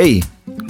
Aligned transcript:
Hey, 0.00 0.22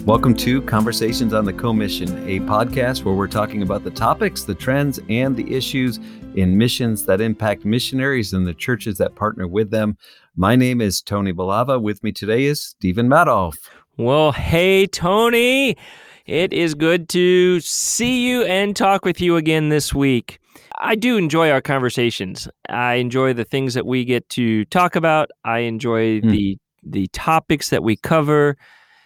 welcome 0.06 0.34
to 0.36 0.62
Conversations 0.62 1.34
on 1.34 1.44
the 1.44 1.52
Commission, 1.52 2.08
a 2.26 2.40
podcast 2.40 3.04
where 3.04 3.14
we're 3.14 3.26
talking 3.26 3.60
about 3.60 3.84
the 3.84 3.90
topics, 3.90 4.44
the 4.44 4.54
trends, 4.54 5.00
and 5.10 5.36
the 5.36 5.54
issues 5.54 6.00
in 6.34 6.56
missions 6.56 7.04
that 7.04 7.20
impact 7.20 7.66
missionaries 7.66 8.32
and 8.32 8.46
the 8.46 8.54
churches 8.54 8.96
that 8.96 9.16
partner 9.16 9.46
with 9.46 9.70
them. 9.70 9.98
My 10.34 10.56
name 10.56 10.80
is 10.80 11.02
Tony 11.02 11.32
Balava. 11.32 11.78
With 11.78 12.02
me 12.02 12.10
today 12.10 12.44
is 12.44 12.62
Stephen 12.62 13.06
Madoff. 13.06 13.52
Well, 13.98 14.32
hey, 14.32 14.86
Tony. 14.86 15.76
It 16.24 16.54
is 16.54 16.74
good 16.74 17.10
to 17.10 17.60
see 17.60 18.26
you 18.26 18.44
and 18.44 18.74
talk 18.74 19.04
with 19.04 19.20
you 19.20 19.36
again 19.36 19.68
this 19.68 19.92
week. 19.92 20.38
I 20.78 20.94
do 20.94 21.18
enjoy 21.18 21.50
our 21.50 21.60
conversations. 21.60 22.48
I 22.70 22.94
enjoy 22.94 23.34
the 23.34 23.44
things 23.44 23.74
that 23.74 23.84
we 23.84 24.06
get 24.06 24.26
to 24.30 24.64
talk 24.64 24.96
about. 24.96 25.28
I 25.44 25.58
enjoy 25.58 26.22
mm. 26.22 26.30
the 26.30 26.58
the 26.82 27.08
topics 27.08 27.68
that 27.68 27.82
we 27.82 27.96
cover. 27.96 28.56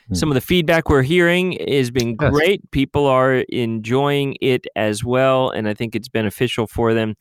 Hmm. 0.08 0.14
Some 0.14 0.30
of 0.30 0.34
the 0.34 0.40
feedback 0.40 0.88
we're 0.88 1.02
hearing 1.02 1.58
has 1.68 1.90
been 1.90 2.16
great. 2.16 2.60
Yes. 2.62 2.68
People 2.70 3.06
are 3.06 3.36
enjoying 3.48 4.36
it 4.40 4.66
as 4.76 5.04
well, 5.04 5.50
and 5.50 5.68
I 5.68 5.74
think 5.74 5.94
it's 5.94 6.08
beneficial 6.08 6.66
for 6.66 6.94
them. 6.94 7.14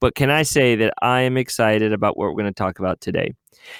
But 0.00 0.14
can 0.14 0.30
I 0.30 0.42
say 0.42 0.74
that 0.76 0.92
I 1.00 1.20
am 1.22 1.36
excited 1.36 1.92
about 1.92 2.16
what 2.16 2.28
we're 2.28 2.42
going 2.42 2.52
to 2.52 2.52
talk 2.52 2.78
about 2.78 3.00
today? 3.00 3.32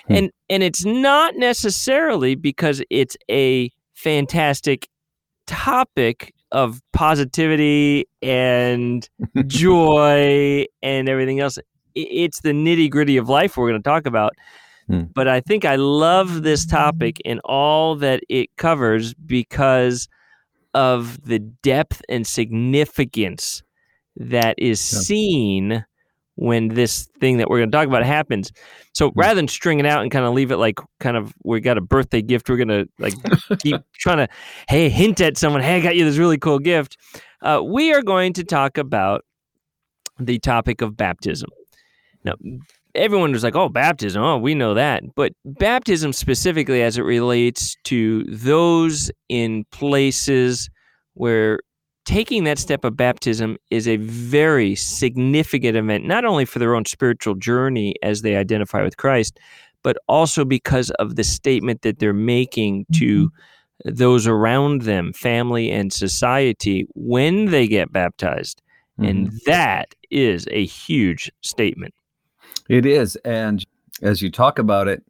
Hmm. 0.06 0.14
And 0.14 0.30
and 0.48 0.62
it's 0.62 0.84
not 0.84 1.36
necessarily 1.36 2.34
because 2.34 2.82
it's 2.90 3.16
a 3.30 3.70
fantastic 3.94 4.88
topic 5.46 6.32
of 6.52 6.80
positivity 6.92 8.06
and 8.22 9.08
joy 9.46 10.64
and 10.82 11.08
everything 11.08 11.41
else. 11.41 11.58
It's 11.94 12.41
the 12.41 12.52
nitty 12.52 12.91
gritty 12.91 13.16
of 13.16 13.28
life 13.28 13.56
we're 13.56 13.69
going 13.69 13.82
to 13.82 13.88
talk 13.88 14.06
about. 14.06 14.34
Hmm. 14.88 15.04
But 15.14 15.28
I 15.28 15.40
think 15.40 15.64
I 15.64 15.77
love 15.77 16.42
this 16.42 16.66
topic 16.66 17.20
and 17.24 17.40
all 17.44 17.96
that 17.96 18.22
it 18.28 18.54
covers 18.56 19.14
because 19.14 20.08
of 20.74 21.24
the 21.24 21.38
depth 21.38 22.02
and 22.08 22.26
significance 22.26 23.62
that 24.16 24.54
is 24.58 24.80
seen 24.80 25.84
when 26.36 26.68
this 26.68 27.08
thing 27.20 27.38
that 27.38 27.48
we're 27.48 27.58
going 27.58 27.70
to 27.70 27.76
talk 27.76 27.86
about 27.86 28.04
happens. 28.04 28.52
So 28.92 29.10
hmm. 29.10 29.18
rather 29.18 29.36
than 29.36 29.48
string 29.48 29.80
it 29.80 29.86
out 29.86 30.02
and 30.02 30.10
kind 30.10 30.24
of 30.24 30.34
leave 30.34 30.50
it 30.50 30.56
like 30.56 30.78
kind 31.00 31.16
of 31.16 31.32
we 31.44 31.60
got 31.60 31.78
a 31.78 31.82
birthday 31.82 32.22
gift, 32.22 32.48
we're 32.48 32.56
going 32.56 32.69
to 32.69 32.86
like 32.98 33.14
keep 33.60 33.80
trying 33.94 34.19
to 34.19 34.28
hey 34.69 34.88
hint 34.88 35.20
at 35.20 35.38
someone, 35.38 35.62
hey 35.62 35.76
I 35.76 35.80
got 35.80 35.96
you 35.96 36.04
this 36.04 36.19
really 36.19 36.38
cool 36.38 36.58
gift. 36.58 36.96
Uh, 37.41 37.62
we 37.62 37.92
are 37.92 38.02
going 38.02 38.32
to 38.34 38.44
talk 38.44 38.78
about 38.78 39.24
the 40.19 40.38
topic 40.38 40.80
of 40.80 40.96
baptism. 40.96 41.50
Now, 42.24 42.34
everyone 42.95 43.33
was 43.33 43.42
like, 43.42 43.56
oh, 43.56 43.69
baptism. 43.69 44.23
Oh, 44.23 44.39
we 44.39 44.55
know 44.55 44.75
that. 44.75 45.03
But 45.14 45.33
baptism 45.45 46.12
specifically 46.12 46.83
as 46.83 46.97
it 46.98 47.03
relates 47.03 47.77
to 47.84 48.25
those 48.25 49.11
in 49.28 49.64
places 49.70 50.70
where 51.15 51.61
taking 52.05 52.45
that 52.45 52.59
step 52.59 52.84
of 52.84 52.97
baptism 52.97 53.56
is 53.70 53.89
a 53.89 53.97
very 53.97 54.75
significant 54.75 55.77
event, 55.77 56.05
not 56.05 56.25
only 56.25 56.45
for 56.45 56.59
their 56.59 56.75
own 56.75 56.84
spiritual 56.84 57.34
journey 57.34 57.95
as 58.03 58.22
they 58.22 58.37
identify 58.37 58.83
with 58.83 58.97
Christ, 58.97 59.39
but 59.83 59.97
also 60.09 60.45
because 60.45 60.91
of 60.92 61.17
the 61.17 61.25
statement 61.25 61.83
that 61.83 61.98
they're 61.98 62.12
making 62.12 62.87
to 62.95 63.28
mm-hmm. 63.28 63.95
those 63.95 64.27
around 64.27 64.83
them, 64.83 65.12
family 65.12 65.70
and 65.70 65.92
society, 65.92 66.87
when 66.95 67.47
they 67.47 67.67
get 67.67 67.92
baptized. 67.92 68.62
Mm-hmm. 68.98 69.09
And 69.09 69.41
that 69.47 69.95
is 70.11 70.47
a 70.50 70.65
huge 70.65 71.31
statement. 71.42 71.95
It 72.68 72.86
is. 72.86 73.16
And 73.24 73.64
as 74.02 74.22
you 74.22 74.30
talk 74.30 74.58
about 74.58 74.88
it, 74.88 75.02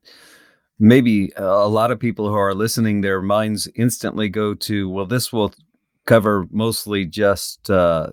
maybe 0.78 1.32
a 1.36 1.68
lot 1.68 1.90
of 1.90 2.00
people 2.00 2.28
who 2.28 2.34
are 2.34 2.54
listening, 2.54 3.00
their 3.00 3.22
minds 3.22 3.68
instantly 3.76 4.28
go 4.28 4.54
to, 4.54 4.88
well, 4.88 5.06
this 5.06 5.32
will 5.32 5.54
cover 6.06 6.46
mostly 6.50 7.06
just 7.06 7.70
uh, 7.70 8.10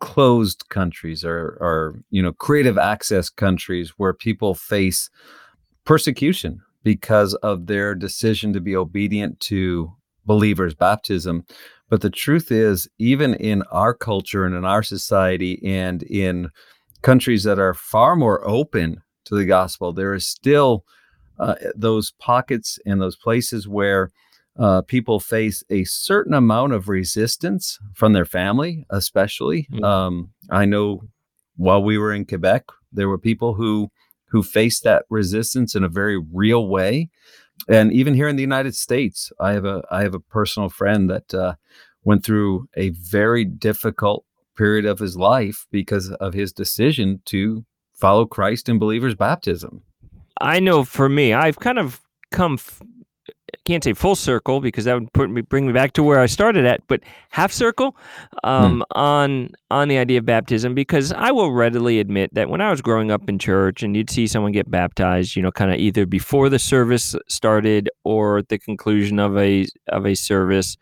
closed 0.00 0.68
countries 0.68 1.24
or, 1.24 1.56
or, 1.60 2.02
you 2.10 2.22
know, 2.22 2.32
creative 2.32 2.78
access 2.78 3.28
countries 3.28 3.94
where 3.96 4.12
people 4.12 4.54
face 4.54 5.10
persecution 5.84 6.60
because 6.84 7.34
of 7.36 7.66
their 7.66 7.94
decision 7.94 8.52
to 8.52 8.60
be 8.60 8.76
obedient 8.76 9.40
to 9.40 9.92
believers' 10.26 10.74
baptism. 10.74 11.44
But 11.88 12.02
the 12.02 12.10
truth 12.10 12.52
is, 12.52 12.86
even 12.98 13.34
in 13.34 13.62
our 13.72 13.94
culture 13.94 14.44
and 14.44 14.54
in 14.54 14.64
our 14.64 14.82
society 14.82 15.60
and 15.64 16.02
in 16.02 16.50
countries 17.02 17.44
that 17.44 17.58
are 17.58 17.74
far 17.74 18.16
more 18.16 18.46
open 18.46 19.02
to 19.26 19.34
the 19.34 19.44
gospel, 19.44 19.92
there 19.92 20.14
is 20.14 20.26
still 20.26 20.84
uh, 21.38 21.54
those 21.74 22.12
pockets 22.12 22.78
and 22.84 23.00
those 23.00 23.16
places 23.16 23.68
where 23.68 24.10
uh, 24.58 24.82
people 24.82 25.20
face 25.20 25.62
a 25.70 25.84
certain 25.84 26.34
amount 26.34 26.72
of 26.72 26.88
resistance 26.88 27.78
from 27.94 28.12
their 28.12 28.24
family, 28.24 28.84
especially. 28.90 29.68
Mm-hmm. 29.72 29.84
Um, 29.84 30.30
I 30.50 30.64
know 30.64 31.02
while 31.56 31.82
we 31.82 31.96
were 31.96 32.12
in 32.12 32.24
Quebec, 32.24 32.64
there 32.92 33.08
were 33.08 33.18
people 33.18 33.54
who 33.54 33.90
who 34.30 34.42
faced 34.42 34.84
that 34.84 35.04
resistance 35.08 35.74
in 35.74 35.82
a 35.82 35.88
very 35.88 36.18
real 36.18 36.68
way, 36.68 37.08
and 37.68 37.92
even 37.92 38.14
here 38.14 38.28
in 38.28 38.36
the 38.36 38.42
United 38.42 38.74
States, 38.74 39.32
I 39.40 39.52
have 39.52 39.64
a 39.64 39.82
I 39.90 40.02
have 40.02 40.14
a 40.14 40.20
personal 40.20 40.68
friend 40.68 41.08
that 41.08 41.32
uh, 41.32 41.54
went 42.02 42.24
through 42.24 42.68
a 42.76 42.90
very 42.90 43.44
difficult 43.44 44.24
period 44.58 44.84
of 44.84 44.98
his 44.98 45.16
life 45.16 45.66
because 45.70 46.10
of 46.10 46.34
his 46.34 46.52
decision 46.52 47.22
to 47.26 47.64
follow 47.94 48.26
Christ 48.26 48.68
in 48.68 48.78
believers' 48.78 49.14
baptism. 49.14 49.82
I 50.40 50.60
know 50.60 50.84
for 50.84 51.08
me, 51.08 51.32
I've 51.32 51.58
kind 51.58 51.78
of 51.78 52.00
come, 52.30 52.54
f- 52.54 52.82
can't 53.64 53.84
say 53.84 53.92
full 53.92 54.14
circle 54.14 54.60
because 54.60 54.84
that 54.84 54.94
would 54.94 55.12
put 55.12 55.30
me 55.30 55.42
bring 55.42 55.66
me 55.66 55.72
back 55.72 55.92
to 55.94 56.02
where 56.02 56.20
I 56.20 56.26
started 56.26 56.64
at, 56.64 56.80
but 56.86 57.00
half 57.30 57.52
circle 57.52 57.96
um, 58.44 58.76
hmm. 58.76 58.82
on 58.98 59.50
on 59.70 59.88
the 59.88 59.98
idea 59.98 60.18
of 60.18 60.26
baptism 60.26 60.74
because 60.74 61.12
I 61.12 61.30
will 61.30 61.52
readily 61.52 62.00
admit 62.00 62.34
that 62.34 62.48
when 62.48 62.60
I 62.60 62.70
was 62.70 62.80
growing 62.80 63.10
up 63.10 63.28
in 63.28 63.38
church 63.38 63.82
and 63.82 63.96
you'd 63.96 64.10
see 64.10 64.26
someone 64.26 64.52
get 64.52 64.70
baptized, 64.70 65.36
you 65.36 65.42
know, 65.42 65.50
kind 65.52 65.72
of 65.72 65.78
either 65.78 66.06
before 66.06 66.48
the 66.48 66.58
service 66.58 67.14
started 67.28 67.90
or 68.04 68.38
at 68.38 68.48
the 68.48 68.58
conclusion 68.58 69.18
of 69.18 69.36
a 69.36 69.66
of 69.88 70.06
a 70.06 70.14
service 70.14 70.76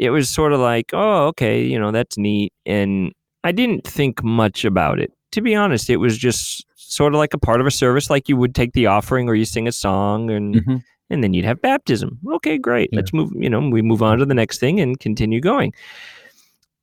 it 0.00 0.08
was 0.08 0.30
sort 0.30 0.54
of 0.54 0.60
like, 0.60 0.86
oh, 0.94 1.26
okay, 1.26 1.62
you 1.62 1.78
know, 1.78 1.92
that's 1.92 2.16
neat. 2.16 2.54
And 2.64 3.12
I 3.44 3.52
didn't 3.52 3.86
think 3.86 4.24
much 4.24 4.64
about 4.64 4.98
it. 4.98 5.12
To 5.32 5.42
be 5.42 5.54
honest, 5.54 5.90
it 5.90 5.98
was 5.98 6.16
just 6.16 6.64
sort 6.74 7.12
of 7.14 7.18
like 7.18 7.34
a 7.34 7.38
part 7.38 7.60
of 7.60 7.66
a 7.66 7.70
service, 7.70 8.08
like 8.08 8.26
you 8.26 8.36
would 8.38 8.54
take 8.54 8.72
the 8.72 8.86
offering 8.86 9.28
or 9.28 9.34
you 9.34 9.44
sing 9.44 9.68
a 9.68 9.72
song 9.72 10.30
and 10.30 10.54
mm-hmm. 10.54 10.76
and 11.10 11.22
then 11.22 11.34
you'd 11.34 11.44
have 11.44 11.60
baptism. 11.60 12.18
Okay, 12.32 12.56
great. 12.56 12.88
Yeah. 12.90 12.96
Let's 12.96 13.12
move, 13.12 13.30
you 13.34 13.50
know, 13.50 13.60
we 13.60 13.82
move 13.82 14.02
on 14.02 14.16
to 14.18 14.24
the 14.24 14.32
next 14.32 14.58
thing 14.58 14.80
and 14.80 14.98
continue 14.98 15.38
going. 15.38 15.74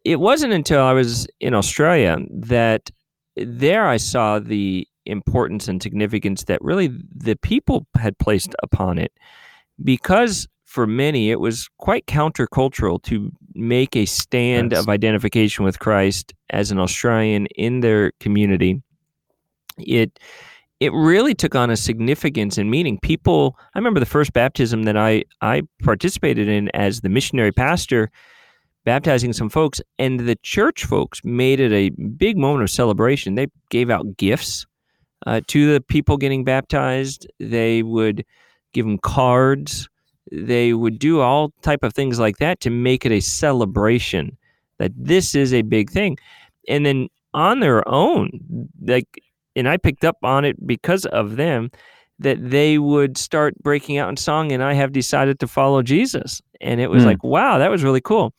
It 0.06 0.20
wasn't 0.20 0.54
until 0.54 0.84
I 0.84 0.94
was 0.94 1.28
in 1.40 1.56
Australia 1.56 2.20
that 2.30 2.92
there 3.36 3.88
I 3.88 3.98
saw 3.98 4.38
the 4.38 4.88
importance 5.08 5.68
and 5.68 5.82
significance 5.82 6.44
that 6.44 6.62
really 6.62 6.92
the 7.16 7.36
people 7.38 7.88
had 7.98 8.16
placed 8.20 8.54
upon 8.62 9.00
it 9.00 9.12
because 9.84 10.48
for 10.68 10.86
many, 10.86 11.32
it 11.32 11.40
was 11.40 11.70
quite 11.78 12.06
countercultural 12.08 13.02
to 13.04 13.32
make 13.56 13.96
a 13.96 14.06
stand 14.06 14.74
yes. 14.74 14.82
of 14.82 14.90
identification 14.90 15.64
with 15.64 15.80
Christ 15.80 16.34
as 16.50 16.72
an 16.72 16.78
Australian 16.78 17.46
in 17.56 17.80
their 17.80 18.12
community. 18.20 18.82
It 19.80 20.20
it 20.80 20.92
really 20.94 21.34
took 21.34 21.56
on 21.56 21.72
a 21.72 21.78
significance 21.78 22.60
and 22.60 22.70
meaning. 22.70 23.00
People, 23.00 23.58
I 23.74 23.80
remember 23.80 24.00
the 24.00 24.06
first 24.06 24.34
baptism 24.34 24.84
that 24.84 24.98
I 24.98 25.24
I 25.42 25.62
participated 25.84 26.50
in 26.50 26.70
as 26.74 27.00
the 27.00 27.10
missionary 27.10 27.54
pastor, 27.54 28.12
baptizing 28.84 29.32
some 29.32 29.50
folks, 29.50 29.80
and 29.98 30.20
the 30.20 30.36
church 30.44 30.84
folks 30.84 31.22
made 31.24 31.62
it 31.62 31.72
a 31.72 31.90
big 32.18 32.38
moment 32.38 32.64
of 32.64 32.70
celebration. 32.70 33.36
They 33.36 33.48
gave 33.70 33.90
out 33.90 34.18
gifts 34.18 34.66
uh, 35.26 35.40
to 35.48 35.74
the 35.74 35.80
people 35.80 36.18
getting 36.18 36.44
baptized. 36.44 37.26
They 37.40 37.84
would 37.84 38.26
give 38.74 38.86
them 38.86 38.98
cards 38.98 39.88
they 40.32 40.74
would 40.74 41.00
do 41.00 41.22
all 41.22 41.52
type 41.62 41.84
of 41.84 41.94
things 41.94 42.20
like 42.20 42.38
that 42.38 42.60
to 42.62 42.70
make 42.70 43.06
it 43.06 43.12
a 43.12 43.20
celebration 43.20 44.38
that 44.80 44.92
this 44.96 45.36
is 45.36 45.54
a 45.54 45.62
big 45.62 45.90
thing. 45.90 46.18
And 46.68 46.86
then 46.86 47.10
on 47.34 47.60
their 47.60 47.88
own 47.88 48.30
like 48.82 49.22
and 49.56 49.68
i 49.68 49.78
picked 49.78 50.06
up 50.06 50.18
on 50.24 50.46
it 50.46 50.66
because 50.66 51.06
of 51.08 51.36
them 51.36 51.70
that 52.20 52.38
they 52.50 52.80
would 52.80 53.18
start 53.18 53.54
breaking 53.62 53.98
out 53.98 54.10
in 54.10 54.18
song 54.18 54.52
and 54.52 54.64
i 54.64 54.74
have 54.74 54.92
decided 54.92 55.40
to 55.40 55.48
follow 55.48 55.82
jesus. 55.82 56.42
And 56.62 56.82
it 56.82 56.90
was 56.90 57.04
mm. 57.04 57.08
like 57.08 57.24
wow 57.24 57.58
that 57.60 57.70
was 57.70 57.84
really 57.84 58.02
cool. 58.02 58.34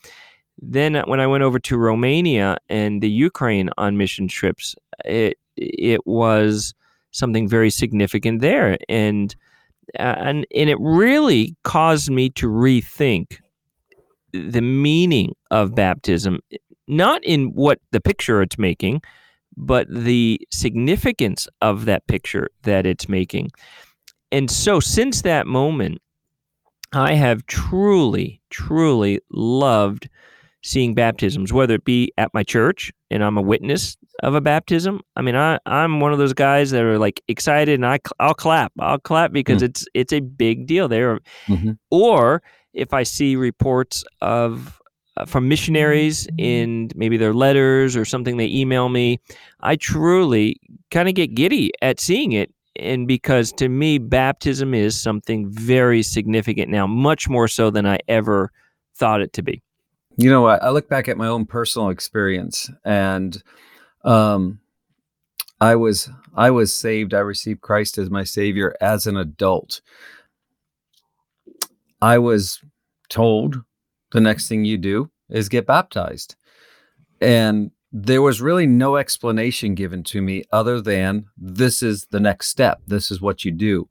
Then 0.60 0.96
uh, 0.96 1.04
when 1.04 1.20
i 1.20 1.26
went 1.26 1.44
over 1.44 1.58
to 1.60 1.78
romania 1.78 2.56
and 2.68 3.02
the 3.02 3.10
ukraine 3.10 3.70
on 3.78 3.96
mission 3.96 4.26
trips 4.26 4.74
it 5.04 5.38
it 5.56 6.06
was 6.06 6.74
something 7.10 7.48
very 7.48 7.70
significant 7.70 8.40
there. 8.40 8.78
And 8.88 9.34
and 9.94 10.46
and 10.54 10.70
it 10.70 10.78
really 10.80 11.56
caused 11.64 12.10
me 12.10 12.30
to 12.30 12.48
rethink 12.48 13.38
the 14.32 14.60
meaning 14.60 15.34
of 15.50 15.74
baptism 15.74 16.38
not 16.86 17.24
in 17.24 17.46
what 17.54 17.78
the 17.92 18.00
picture 18.00 18.42
it's 18.42 18.58
making 18.58 19.00
but 19.58 19.88
the 19.90 20.40
significance 20.52 21.48
of 21.60 21.84
that 21.84 22.06
picture 22.06 22.48
that 22.62 22.86
it's 22.86 23.08
making. 23.08 23.50
And 24.30 24.48
so 24.50 24.78
since 24.78 25.22
that 25.22 25.46
moment 25.46 26.00
I 26.92 27.14
have 27.14 27.44
truly, 27.46 28.40
truly 28.48 29.20
loved 29.30 30.08
seeing 30.62 30.94
baptisms, 30.94 31.52
whether 31.52 31.74
it 31.74 31.84
be 31.84 32.12
at 32.18 32.32
my 32.34 32.42
church 32.42 32.92
and 33.10 33.22
I'm 33.22 33.36
a 33.36 33.42
witness 33.42 33.96
of 34.22 34.34
a 34.34 34.40
baptism. 34.40 35.00
I 35.16 35.22
mean, 35.22 35.36
I 35.36 35.58
I'm 35.66 36.00
one 36.00 36.12
of 36.12 36.18
those 36.18 36.32
guys 36.32 36.70
that 36.72 36.82
are 36.82 36.98
like 36.98 37.22
excited 37.28 37.74
and 37.74 37.86
I 37.86 38.00
I'll 38.18 38.34
clap. 38.34 38.72
I'll 38.78 38.98
clap 38.98 39.32
because 39.32 39.62
mm. 39.62 39.66
it's 39.66 39.86
it's 39.94 40.12
a 40.12 40.20
big 40.20 40.66
deal 40.66 40.88
there. 40.88 41.20
Mm-hmm. 41.46 41.72
Or 41.90 42.42
if 42.72 42.92
I 42.92 43.02
see 43.02 43.36
reports 43.36 44.04
of 44.20 44.80
uh, 45.16 45.24
from 45.24 45.48
missionaries 45.48 46.28
in 46.38 46.90
maybe 46.94 47.16
their 47.16 47.34
letters 47.34 47.96
or 47.96 48.04
something 48.04 48.36
they 48.36 48.48
email 48.48 48.88
me, 48.88 49.20
I 49.60 49.76
truly 49.76 50.60
kind 50.90 51.08
of 51.08 51.14
get 51.14 51.34
giddy 51.34 51.72
at 51.82 52.00
seeing 52.00 52.32
it 52.32 52.52
and 52.76 53.08
because 53.08 53.52
to 53.52 53.68
me 53.68 53.98
baptism 53.98 54.72
is 54.72 55.00
something 55.00 55.48
very 55.50 56.02
significant 56.02 56.70
now 56.70 56.86
much 56.86 57.28
more 57.28 57.48
so 57.48 57.70
than 57.70 57.86
i 57.86 57.98
ever 58.08 58.52
thought 58.96 59.20
it 59.20 59.32
to 59.32 59.42
be 59.42 59.62
you 60.18 60.30
know 60.30 60.46
i 60.46 60.68
look 60.70 60.88
back 60.88 61.08
at 61.08 61.16
my 61.16 61.26
own 61.26 61.46
personal 61.46 61.88
experience 61.88 62.70
and 62.84 63.42
um 64.04 64.58
i 65.60 65.74
was 65.74 66.10
i 66.34 66.50
was 66.50 66.72
saved 66.72 67.14
i 67.14 67.20
received 67.20 67.60
christ 67.60 67.96
as 67.96 68.10
my 68.10 68.24
savior 68.24 68.74
as 68.80 69.06
an 69.06 69.16
adult 69.16 69.80
i 72.02 72.18
was 72.18 72.60
told 73.08 73.62
the 74.12 74.20
next 74.20 74.48
thing 74.48 74.64
you 74.64 74.76
do 74.76 75.10
is 75.30 75.48
get 75.48 75.66
baptized 75.66 76.36
and 77.20 77.70
there 77.92 78.22
was 78.22 78.40
really 78.40 78.66
no 78.66 78.96
explanation 78.96 79.74
given 79.74 80.02
to 80.04 80.20
me 80.20 80.44
other 80.52 80.80
than 80.80 81.26
this 81.36 81.82
is 81.82 82.06
the 82.10 82.20
next 82.20 82.48
step. 82.48 82.80
This 82.86 83.10
is 83.10 83.20
what 83.20 83.44
you 83.44 83.50
do. 83.50 83.88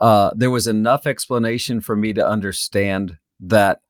Uh, 0.00 0.30
there 0.34 0.50
was 0.50 0.66
enough 0.66 1.06
explanation 1.06 1.80
for 1.80 1.96
me 1.96 2.12
to 2.12 2.26
understand 2.26 3.18
that 3.40 3.80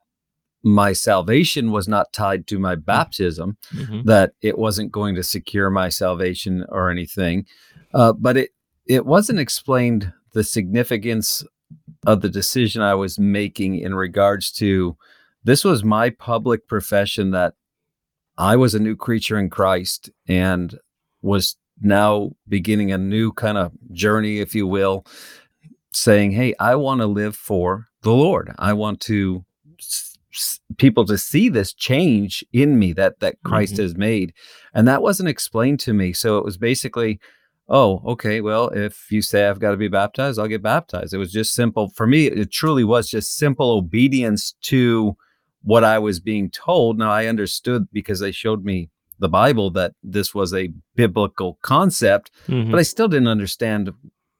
my 0.62 0.93
salvation 0.93 1.70
was 1.70 1.87
not 1.87 2.12
tied 2.12 2.47
to 2.49 2.58
my 2.58 2.75
baptism, 2.75 3.56
mm-hmm. 3.73 4.03
that 4.03 4.32
it 4.43 4.58
wasn't 4.58 4.91
going 4.91 5.14
to 5.14 5.23
secure 5.23 5.70
my 5.70 5.88
salvation 5.88 6.64
or 6.70 6.91
anything. 6.91 7.47
Uh, 7.94 8.12
but 8.12 8.37
it 8.37 8.50
it 8.87 9.06
wasn't 9.06 9.38
explained 9.38 10.12
the 10.32 10.44
significance 10.44 11.44
of 12.06 12.20
the 12.20 12.29
decision 12.29 12.82
I 12.82 12.94
was 12.94 13.19
making 13.19 13.79
in 13.79 13.94
regards 13.94 14.53
to 14.53 14.97
this 15.44 15.64
was 15.64 15.85
my 15.85 16.11
public 16.11 16.67
profession 16.69 17.31
that 17.31 17.55
I 18.38 18.56
was 18.56 18.75
a 18.75 18.81
new 18.81 18.97
creature 18.97 19.38
in 19.38 19.49
Christ 19.50 20.11
and 20.29 20.79
was 21.23 21.56
now 21.81 22.32
beginning 22.49 22.93
a 22.93 22.99
new 22.99 23.32
kind 23.32 23.58
of 23.58 23.73
journey, 23.93 24.41
if 24.41 24.55
you 24.55 24.67
will, 24.67 25.06
saying, 25.93 26.32
Hey, 26.32 26.55
I 26.61 26.75
want 26.76 27.00
to 27.00 27.06
live 27.06 27.37
for 27.37 27.88
the 28.03 28.12
Lord. 28.12 28.53
I 28.58 28.73
want 28.73 29.00
to 29.03 29.44
people 30.78 31.04
to 31.06 31.18
see 31.18 31.48
this 31.48 31.72
change 31.72 32.44
in 32.52 32.78
me 32.78 32.92
that 32.92 33.20
that 33.20 33.36
Christ 33.44 33.74
mm-hmm. 33.74 33.82
has 33.82 33.96
made 33.96 34.32
and 34.74 34.86
that 34.88 35.02
wasn't 35.02 35.28
explained 35.28 35.80
to 35.80 35.92
me 35.92 36.12
so 36.12 36.38
it 36.38 36.44
was 36.44 36.56
basically 36.56 37.20
oh 37.68 38.02
okay 38.06 38.40
well 38.40 38.68
if 38.68 39.10
you 39.10 39.22
say 39.22 39.46
I've 39.46 39.60
got 39.60 39.72
to 39.72 39.76
be 39.76 39.88
baptized 39.88 40.38
I'll 40.38 40.48
get 40.48 40.62
baptized 40.62 41.14
it 41.14 41.18
was 41.18 41.32
just 41.32 41.54
simple 41.54 41.88
for 41.90 42.06
me 42.06 42.26
it 42.26 42.50
truly 42.50 42.84
was 42.84 43.10
just 43.10 43.36
simple 43.36 43.70
obedience 43.70 44.54
to 44.62 45.16
what 45.66 45.82
I 45.82 45.98
was 45.98 46.20
being 46.20 46.48
told. 46.50 46.96
Now 46.96 47.10
I 47.10 47.26
understood 47.26 47.88
because 47.92 48.20
they 48.20 48.30
showed 48.30 48.64
me 48.64 48.88
the 49.18 49.28
Bible 49.28 49.70
that 49.70 49.94
this 50.02 50.32
was 50.32 50.54
a 50.54 50.72
biblical 50.94 51.58
concept, 51.62 52.30
mm-hmm. 52.46 52.70
but 52.70 52.78
I 52.78 52.84
still 52.84 53.08
didn't 53.08 53.28
understand 53.28 53.92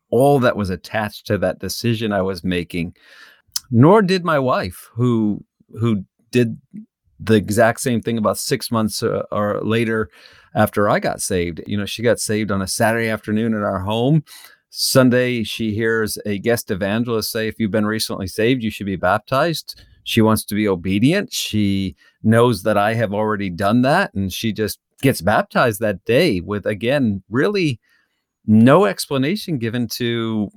all 0.08 0.38
that 0.38 0.56
was 0.56 0.70
attached 0.70 1.26
to 1.26 1.38
that 1.38 1.58
decision 1.58 2.12
I 2.12 2.22
was 2.22 2.44
making. 2.44 2.94
Nor 3.72 4.02
did 4.02 4.25
my 4.25 4.38
wife, 4.38 4.88
who 4.94 5.44
who 5.79 6.05
did 6.31 6.59
the 7.19 7.35
exact 7.35 7.81
same 7.81 8.01
thing 8.01 8.19
about 8.19 8.39
six 8.39 8.71
months 8.71 9.03
uh, 9.03 9.23
or 9.33 9.61
later 9.63 10.11
after 10.55 10.89
I 10.89 10.99
got 10.99 11.21
saved. 11.21 11.63
You 11.67 11.77
know, 11.77 11.87
she 11.87 12.03
got 12.03 12.19
saved 12.19 12.51
on 12.51 12.63
a 12.63 12.67
Saturday 12.67 13.09
afternoon 13.09 13.55
at 13.55 13.63
our 13.63 13.81
home. 13.81 14.25
Sunday, 14.71 15.43
she 15.43 15.75
hears 15.75 16.19
a 16.27 16.39
guest 16.39 16.71
evangelist 16.71 17.31
say, 17.31 17.49
If 17.49 17.59
you've 17.59 17.71
been 17.71 17.87
recently 17.87 18.27
saved, 18.27 18.63
you 18.63 18.71
should 18.71 18.87
be 18.87 18.97
baptized. 18.97 19.83
She 20.05 20.21
wants 20.21 20.45
to 20.45 20.55
be 20.55 20.69
obedient. 20.69 21.33
She 21.33 21.97
knows 22.23 22.63
that 22.63 22.77
I 22.77 22.95
have 22.95 23.13
already 23.13 23.51
done 23.51 23.83
that. 23.83 24.13
And 24.15 24.33
she 24.33 24.53
just 24.53 24.79
gets 25.03 25.21
baptized 25.21 25.81
that 25.81 26.05
day 26.05 26.41
with, 26.41 26.67
again, 26.67 27.23
really 27.31 27.81
no 28.47 28.85
explanation 28.85 29.59
given 29.59 29.89
to 29.89 30.51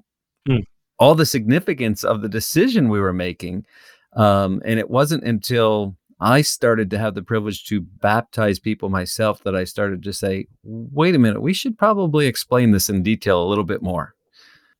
mm. 0.48 0.64
all 1.00 1.16
the 1.16 1.26
significance 1.26 2.04
of 2.04 2.22
the 2.22 2.30
decision 2.30 2.90
we 2.90 3.00
were 3.00 3.14
making. 3.14 3.66
Um, 4.14 4.62
and 4.66 4.80
it 4.80 4.90
wasn't 4.90 5.24
until 5.24 5.96
I 6.20 6.42
started 6.42 6.90
to 6.92 6.98
have 6.98 7.16
the 7.16 7.22
privilege 7.22 7.66
to 7.66 7.82
baptize 7.82 8.60
people 8.60 8.90
myself 8.90 9.44
that 9.44 9.56
I 9.56 9.64
started 9.64 10.04
to 10.04 10.14
say, 10.14 10.48
wait 10.64 11.16
a 11.16 11.20
minute, 11.20 11.42
we 11.42 11.54
should 11.54 11.78
probably 11.78 12.28
explain 12.28 12.72
this 12.72 12.90
in 12.90 13.04
detail 13.04 13.42
a 13.42 13.48
little 13.48 13.64
bit 13.64 13.82
more 13.82 14.16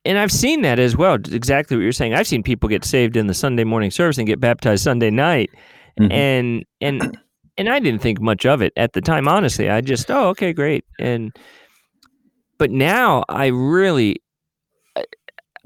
and 0.06 0.18
I've 0.18 0.32
seen 0.32 0.62
that 0.62 0.80
as 0.80 0.96
well. 0.96 1.16
Exactly 1.16 1.78
what 1.78 1.84
you're 1.84 1.92
saying. 1.92 2.14
I've 2.14 2.28
seen 2.28 2.44
people 2.44 2.70
get 2.70 2.86
saved 2.86 3.18
in 3.18 3.28
the 3.28 3.34
Sunday 3.34 3.64
morning 3.64 3.92
service 3.92 4.18
and 4.18 4.28
get 4.28 4.40
baptized 4.40 4.84
Sunday 4.84 5.10
night, 5.10 5.52
mm-hmm. 6.00 6.12
and 6.12 6.66
and 6.82 7.18
and 7.58 7.70
I 7.70 7.80
didn't 7.80 8.02
think 8.02 8.22
much 8.22 8.46
of 8.46 8.62
it 8.62 8.74
at 8.78 8.94
the 8.94 9.02
time. 9.02 9.28
Honestly, 9.28 9.70
I 9.70 9.82
just 9.82 10.10
oh 10.10 10.30
okay 10.30 10.54
great, 10.54 10.86
and 11.00 11.36
but 12.58 12.72
now 12.72 13.24
I 13.30 13.48
really. 13.48 14.22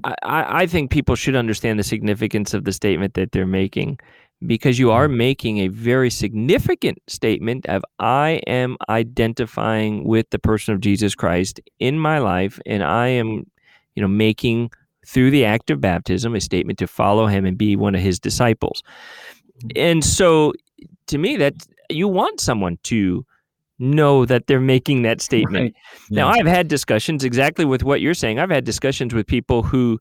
I, 0.04 0.16
I 0.62 0.68
think 0.68 0.92
people 0.92 1.16
should 1.16 1.36
understand 1.36 1.80
the 1.80 1.84
significance 1.84 2.54
of 2.54 2.66
the 2.66 2.74
statement 2.74 3.14
that 3.16 3.32
they're 3.32 3.46
making 3.46 4.00
because 4.46 4.78
you 4.78 4.92
are 4.92 5.08
mm-hmm. 5.08 5.18
making 5.18 5.58
a 5.60 5.68
very 5.70 6.10
significant 6.10 7.00
statement 7.08 7.66
of 7.68 7.84
I 8.00 8.42
am 8.48 8.78
identifying 8.90 10.04
with 10.04 10.30
the 10.32 10.40
person 10.40 10.74
of 10.74 10.82
Jesus 10.82 11.16
Christ 11.16 11.62
in 11.80 12.00
my 12.00 12.20
life 12.20 12.60
and 12.66 12.84
I 12.84 13.08
am 13.08 13.46
you 13.96 14.02
know, 14.02 14.08
making 14.08 14.72
through 15.06 15.32
the 15.32 15.46
act 15.46 15.70
of 15.70 15.82
baptism 15.82 16.36
a 16.36 16.42
statement 16.42 16.80
to 16.80 16.88
follow 16.88 17.28
him 17.28 17.46
and 17.46 17.58
be 17.58 17.76
one 17.76 17.96
of 17.96 18.02
his 18.02 18.20
disciples. 18.20 18.82
And 19.76 20.04
so 20.04 20.54
to 21.08 21.18
me 21.18 21.38
that 21.38 21.54
you 21.90 22.08
want 22.08 22.40
someone 22.40 22.78
to 22.84 23.26
know 23.80 24.26
that 24.26 24.48
they're 24.48 24.60
making 24.60 25.02
that 25.04 25.22
statement. 25.22 25.64
Right. 25.64 25.74
Yeah. 26.10 26.24
Now 26.24 26.28
I've 26.30 26.48
had 26.48 26.68
discussions 26.68 27.24
exactly 27.24 27.66
with 27.66 27.84
what 27.84 28.02
you're 28.02 28.14
saying. 28.14 28.40
I've 28.40 28.50
had 28.50 28.64
discussions 28.64 29.14
with 29.14 29.28
people 29.28 29.64
who 29.64 30.00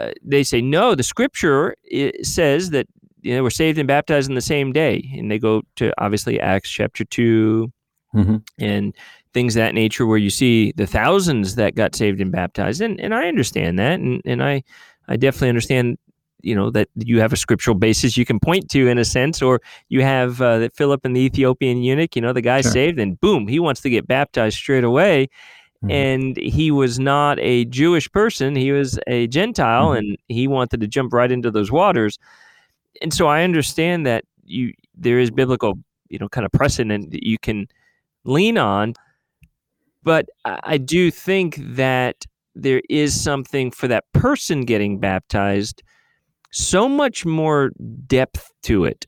uh, 0.00 0.10
they 0.22 0.42
say 0.42 0.60
no, 0.60 0.94
the 0.94 1.02
scripture 1.02 1.76
says 2.22 2.70
that 2.70 2.86
you 3.22 3.34
know 3.34 3.42
we're 3.42 3.50
saved 3.50 3.78
and 3.78 3.88
baptized 3.88 4.28
in 4.28 4.34
the 4.34 4.40
same 4.40 4.72
day 4.72 5.10
and 5.16 5.30
they 5.30 5.38
go 5.38 5.62
to 5.76 5.92
obviously 5.98 6.38
Acts 6.40 6.70
chapter 6.70 7.04
2 7.04 7.72
mm-hmm. 8.14 8.36
and 8.58 8.94
things 9.32 9.54
that 9.54 9.74
nature 9.74 10.06
where 10.06 10.18
you 10.18 10.30
see 10.30 10.72
the 10.76 10.86
thousands 10.86 11.54
that 11.54 11.74
got 11.74 11.96
saved 11.96 12.20
and 12.20 12.30
baptized 12.30 12.80
and 12.80 13.00
and 13.00 13.14
I 13.14 13.26
understand 13.26 13.78
that 13.78 13.98
and 13.98 14.20
and 14.24 14.42
I 14.42 14.62
I 15.08 15.16
definitely 15.16 15.48
understand 15.48 15.98
you 16.44 16.54
know 16.54 16.70
that 16.70 16.88
you 16.96 17.20
have 17.20 17.32
a 17.32 17.36
scriptural 17.36 17.74
basis 17.74 18.16
you 18.16 18.24
can 18.24 18.38
point 18.38 18.68
to 18.70 18.88
in 18.88 18.98
a 18.98 19.04
sense 19.04 19.42
or 19.42 19.60
you 19.88 20.02
have 20.02 20.40
uh, 20.40 20.58
that 20.58 20.74
Philip 20.74 21.04
and 21.04 21.16
the 21.16 21.20
Ethiopian 21.20 21.82
eunuch 21.82 22.14
you 22.16 22.22
know 22.22 22.32
the 22.32 22.40
guy 22.40 22.60
sure. 22.60 22.72
saved 22.72 22.98
and 22.98 23.20
boom 23.20 23.48
he 23.48 23.58
wants 23.58 23.80
to 23.82 23.90
get 23.90 24.06
baptized 24.06 24.56
straight 24.56 24.84
away 24.84 25.28
mm-hmm. 25.82 25.90
and 25.90 26.36
he 26.36 26.70
was 26.70 26.98
not 26.98 27.38
a 27.40 27.64
Jewish 27.66 28.10
person 28.10 28.54
he 28.54 28.72
was 28.72 28.98
a 29.06 29.26
gentile 29.28 29.88
mm-hmm. 29.88 29.98
and 29.98 30.18
he 30.28 30.46
wanted 30.46 30.80
to 30.80 30.86
jump 30.86 31.12
right 31.12 31.32
into 31.32 31.50
those 31.50 31.72
waters 31.72 32.18
and 33.02 33.12
so 33.12 33.26
I 33.26 33.42
understand 33.42 34.06
that 34.06 34.24
you 34.44 34.72
there 34.94 35.18
is 35.18 35.30
biblical 35.30 35.78
you 36.08 36.18
know 36.18 36.28
kind 36.28 36.44
of 36.44 36.52
precedent 36.52 37.10
that 37.12 37.26
you 37.26 37.38
can 37.38 37.66
lean 38.24 38.58
on 38.58 38.94
but 40.02 40.26
I 40.44 40.76
do 40.76 41.10
think 41.10 41.56
that 41.60 42.26
there 42.54 42.82
is 42.88 43.20
something 43.20 43.70
for 43.70 43.88
that 43.88 44.04
person 44.12 44.64
getting 44.64 44.98
baptized, 44.98 45.82
so 46.54 46.88
much 46.88 47.26
more 47.26 47.72
depth 48.06 48.52
to 48.62 48.84
it 48.84 49.06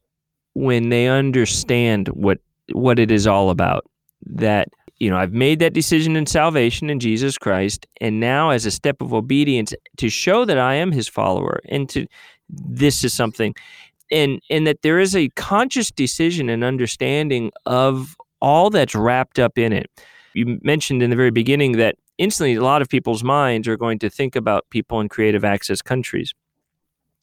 when 0.55 0.89
they 0.89 1.09
understand 1.09 2.09
what 2.09 2.39
what 2.73 2.99
it 2.99 3.11
is 3.11 3.27
all 3.27 3.51
about. 3.51 3.85
That 4.27 4.69
you 4.99 5.11
know, 5.11 5.17
I've 5.17 5.33
made 5.33 5.59
that 5.59 5.75
decision 5.75 6.17
in 6.17 6.27
salvation 6.27 6.91
in 6.91 7.01
Jesus 7.01 7.39
Christ, 7.39 7.87
and 8.01 8.19
now 8.19 8.51
as 8.51 8.67
a 8.67 8.71
step 8.71 9.01
of 9.01 9.13
obedience 9.13 9.75
to 9.99 10.09
show 10.09 10.45
that 10.45 10.59
I 10.59 10.75
am 10.75 10.91
His 10.91 11.07
follower, 11.07 11.61
and 11.69 11.89
to 11.91 12.07
this 12.49 13.05
is 13.05 13.15
something, 13.15 13.55
and 14.11 14.41
and 14.51 14.67
that 14.67 14.83
there 14.83 14.99
is 14.99 15.15
a 15.15 15.29
conscious 15.31 15.91
decision 15.91 16.49
and 16.49 16.65
understanding 16.65 17.53
of 17.67 18.17
all 18.43 18.71
that's 18.71 18.95
wrapped 18.95 19.39
up 19.39 19.57
in 19.57 19.73
it 19.73 19.91
you 20.37 20.61
mentioned 20.63 21.03
in 21.03 21.09
the 21.09 21.17
very 21.17 21.31
beginning 21.31 21.73
that 21.73 21.97
instantly 22.19 22.55
a 22.55 22.61
lot 22.61 22.83
of 22.83 22.89
people's 22.91 23.25
minds 23.25 23.67
are 23.67 23.77
going 23.77 23.99
to 23.99 24.11
think 24.11 24.37
about 24.37 24.69
people 24.69 25.01
in 25.01 25.09
creative 25.09 25.45
access 25.45 25.81
countries 25.81 26.35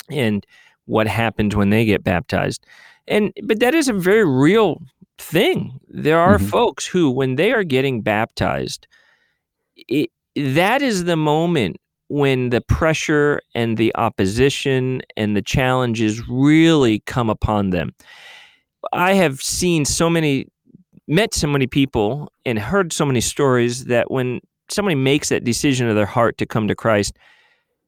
and 0.09 0.45
what 0.85 1.07
happens 1.07 1.55
when 1.55 1.69
they 1.69 1.85
get 1.85 2.03
baptized. 2.03 2.65
And 3.07 3.33
but 3.43 3.59
that 3.59 3.75
is 3.75 3.87
a 3.87 3.93
very 3.93 4.25
real 4.25 4.81
thing. 5.17 5.79
There 5.89 6.19
are 6.19 6.37
mm-hmm. 6.37 6.47
folks 6.47 6.85
who 6.85 7.11
when 7.11 7.35
they 7.35 7.51
are 7.51 7.63
getting 7.63 8.01
baptized, 8.01 8.87
it, 9.75 10.09
that 10.35 10.81
is 10.81 11.05
the 11.05 11.15
moment 11.15 11.77
when 12.07 12.49
the 12.49 12.61
pressure 12.61 13.41
and 13.55 13.77
the 13.77 13.95
opposition 13.95 15.01
and 15.17 15.35
the 15.35 15.41
challenges 15.41 16.27
really 16.29 16.99
come 17.01 17.29
upon 17.29 17.71
them. 17.71 17.93
I 18.91 19.13
have 19.13 19.41
seen 19.41 19.85
so 19.85 20.09
many, 20.09 20.47
met 21.07 21.33
so 21.33 21.47
many 21.47 21.65
people, 21.65 22.31
and 22.45 22.59
heard 22.59 22.93
so 22.93 23.05
many 23.05 23.21
stories 23.21 23.85
that 23.85 24.11
when 24.11 24.41
somebody 24.69 24.95
makes 24.95 25.29
that 25.29 25.43
decision 25.43 25.87
of 25.87 25.95
their 25.95 26.05
heart 26.05 26.37
to 26.37 26.45
come 26.45 26.67
to 26.67 26.75
Christ, 26.75 27.17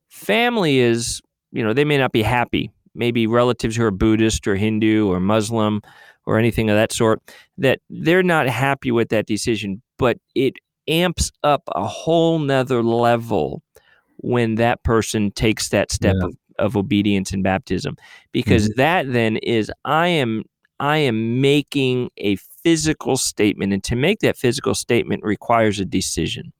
family 0.10 0.80
is, 0.80 1.22
you 1.56 1.64
know, 1.64 1.74
they 1.74 1.86
may 1.86 1.98
not 1.98 2.12
be 2.12 2.22
happy. 2.22 2.70
Maybe 2.94 3.28
relatives 3.28 3.76
who 3.76 3.84
are 3.86 3.92
Buddhist 3.92 4.48
or 4.48 4.56
Hindu 4.56 5.08
or 5.10 5.20
Muslim 5.20 5.82
or 6.26 6.38
anything 6.38 6.70
of 6.70 6.76
that 6.76 6.92
sort, 6.92 7.22
that 7.58 7.80
they're 7.90 8.24
not 8.24 8.48
happy 8.48 8.92
with 8.92 9.10
that 9.10 9.26
decision, 9.26 9.82
but 9.98 10.18
it 10.36 10.56
amps 10.88 11.32
up 11.44 11.64
a 11.74 11.88
whole 11.88 12.40
nother 12.40 12.84
level 12.84 13.64
when 14.18 14.56
that 14.56 14.84
person 14.84 15.32
takes 15.32 15.70
that 15.70 15.92
step 15.92 16.16
yeah. 16.20 16.28
of, 16.28 16.38
of 16.60 16.78
obedience 16.78 17.32
and 17.32 17.44
baptism 17.44 17.96
because 18.32 18.70
mm-hmm. 18.70 18.78
that 18.78 19.12
then 19.12 19.38
is 19.38 19.72
i 19.84 20.08
am 20.08 20.44
i 20.80 20.98
am 20.98 21.42
making 21.42 22.10
a 22.18 22.36
physical 22.64 23.18
statement 23.18 23.74
and 23.74 23.84
to 23.84 23.96
make 23.96 24.20
that 24.20 24.38
physical 24.38 24.76
statement 24.76 25.24
requires 25.24 25.80
a 25.80 25.86
decision 25.86 26.54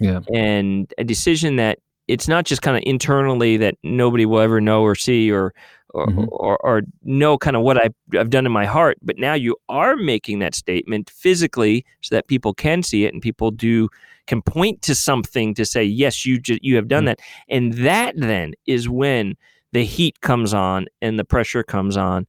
yeah 0.00 0.20
and 0.32 0.94
a 0.96 1.04
decision 1.04 1.56
that 1.56 1.78
it's 2.08 2.28
not 2.28 2.44
just 2.44 2.62
kind 2.62 2.76
of 2.76 2.82
internally 2.86 3.56
that 3.58 3.74
nobody 3.82 4.26
will 4.26 4.40
ever 4.40 4.60
know 4.60 4.82
or 4.82 4.94
see 4.94 5.30
or 5.30 5.54
or, 5.94 6.06
mm-hmm. 6.06 6.24
or, 6.30 6.56
or, 6.64 6.82
know 7.02 7.36
kind 7.36 7.54
of 7.54 7.62
what 7.62 7.76
I've, 7.76 7.94
I've 8.18 8.30
done 8.30 8.46
in 8.46 8.52
my 8.52 8.64
heart. 8.64 8.96
But 9.02 9.18
now 9.18 9.34
you 9.34 9.56
are 9.68 9.94
making 9.94 10.38
that 10.38 10.54
statement 10.54 11.10
physically 11.10 11.84
so 12.00 12.14
that 12.14 12.28
people 12.28 12.54
can 12.54 12.82
see 12.82 13.04
it 13.04 13.12
and 13.12 13.20
people 13.20 13.50
do 13.50 13.90
can 14.26 14.40
point 14.40 14.80
to 14.82 14.94
something 14.94 15.52
to 15.54 15.66
say, 15.66 15.84
yes, 15.84 16.24
you 16.24 16.40
ju- 16.40 16.58
you 16.62 16.76
have 16.76 16.88
done 16.88 17.02
mm-hmm. 17.02 17.08
that. 17.08 17.20
And 17.48 17.74
that 17.74 18.14
then 18.16 18.54
is 18.66 18.88
when 18.88 19.36
the 19.72 19.84
heat 19.84 20.20
comes 20.20 20.54
on 20.54 20.86
and 21.00 21.18
the 21.18 21.24
pressure 21.24 21.62
comes 21.62 21.96
on. 21.96 22.26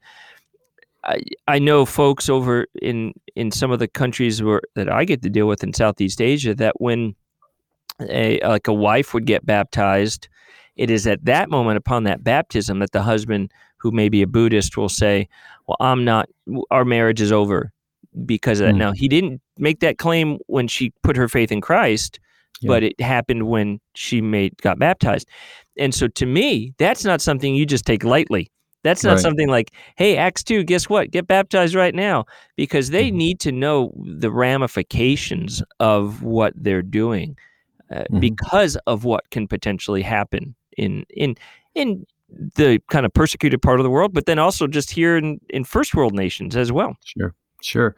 I, 1.05 1.21
I 1.47 1.59
know 1.59 1.85
folks 1.85 2.29
over 2.29 2.67
in, 2.81 3.13
in 3.35 3.51
some 3.51 3.71
of 3.71 3.79
the 3.79 3.87
countries 3.87 4.41
where 4.41 4.61
that 4.75 4.89
I 4.89 5.05
get 5.05 5.21
to 5.23 5.29
deal 5.29 5.47
with 5.47 5.63
in 5.63 5.73
Southeast 5.73 6.21
Asia 6.21 6.55
that 6.55 6.79
when 6.81 7.15
a 8.09 8.39
like 8.47 8.67
a 8.67 8.73
wife 8.73 9.13
would 9.13 9.25
get 9.25 9.45
baptized, 9.45 10.27
it 10.75 10.89
is 10.89 11.05
at 11.05 11.23
that 11.25 11.49
moment 11.49 11.77
upon 11.77 12.03
that 12.03 12.23
baptism 12.23 12.79
that 12.79 12.91
the 12.91 13.01
husband, 13.01 13.51
who 13.77 13.91
may 13.91 14.09
be 14.09 14.21
a 14.21 14.27
Buddhist, 14.27 14.77
will 14.77 14.89
say, 14.89 15.27
Well, 15.67 15.77
I'm 15.79 16.03
not, 16.03 16.29
our 16.71 16.85
marriage 16.85 17.21
is 17.21 17.31
over 17.31 17.71
because 18.25 18.59
of 18.59 18.67
that. 18.67 18.75
Mm. 18.75 18.79
Now, 18.79 18.91
he 18.91 19.07
didn't 19.07 19.41
make 19.57 19.79
that 19.81 19.97
claim 19.97 20.39
when 20.47 20.67
she 20.67 20.91
put 21.03 21.15
her 21.15 21.27
faith 21.27 21.51
in 21.51 21.61
Christ, 21.61 22.19
yeah. 22.61 22.67
but 22.67 22.83
it 22.83 22.99
happened 22.99 23.47
when 23.47 23.79
she 23.95 24.21
made 24.21 24.57
got 24.61 24.79
baptized. 24.79 25.27
And 25.77 25.93
so 25.93 26.07
to 26.07 26.25
me, 26.25 26.73
that's 26.77 27.03
not 27.03 27.21
something 27.21 27.55
you 27.55 27.65
just 27.65 27.85
take 27.85 28.03
lightly. 28.03 28.49
That's 28.83 29.03
not 29.03 29.13
right. 29.13 29.21
something 29.21 29.47
like, 29.47 29.71
hey, 29.95 30.17
Acts 30.17 30.43
2, 30.43 30.65
guess 30.65 30.89
what? 30.89 31.09
Get 31.09 31.25
baptized 31.25 31.73
right 31.73 31.95
now. 31.95 32.25
Because 32.57 32.89
they 32.89 33.07
mm-hmm. 33.07 33.17
need 33.17 33.39
to 33.41 33.51
know 33.51 33.93
the 34.05 34.29
ramifications 34.29 35.63
of 35.79 36.21
what 36.21 36.53
they're 36.55 36.81
doing 36.81 37.37
uh, 37.93 37.99
mm-hmm. 37.99 38.19
because 38.19 38.75
of 38.87 39.03
what 39.03 39.29
can 39.29 39.47
potentially 39.47 40.01
happen 40.01 40.55
in 40.77 41.05
in 41.09 41.35
in 41.75 42.05
the 42.55 42.81
kind 42.89 43.05
of 43.05 43.13
persecuted 43.13 43.61
part 43.61 43.79
of 43.79 43.83
the 43.83 43.89
world, 43.89 44.13
but 44.13 44.25
then 44.25 44.39
also 44.39 44.67
just 44.67 44.89
here 44.89 45.15
in, 45.17 45.39
in 45.49 45.63
first 45.63 45.93
world 45.93 46.13
nations 46.13 46.55
as 46.55 46.71
well. 46.71 46.97
Sure, 47.03 47.35
sure. 47.61 47.95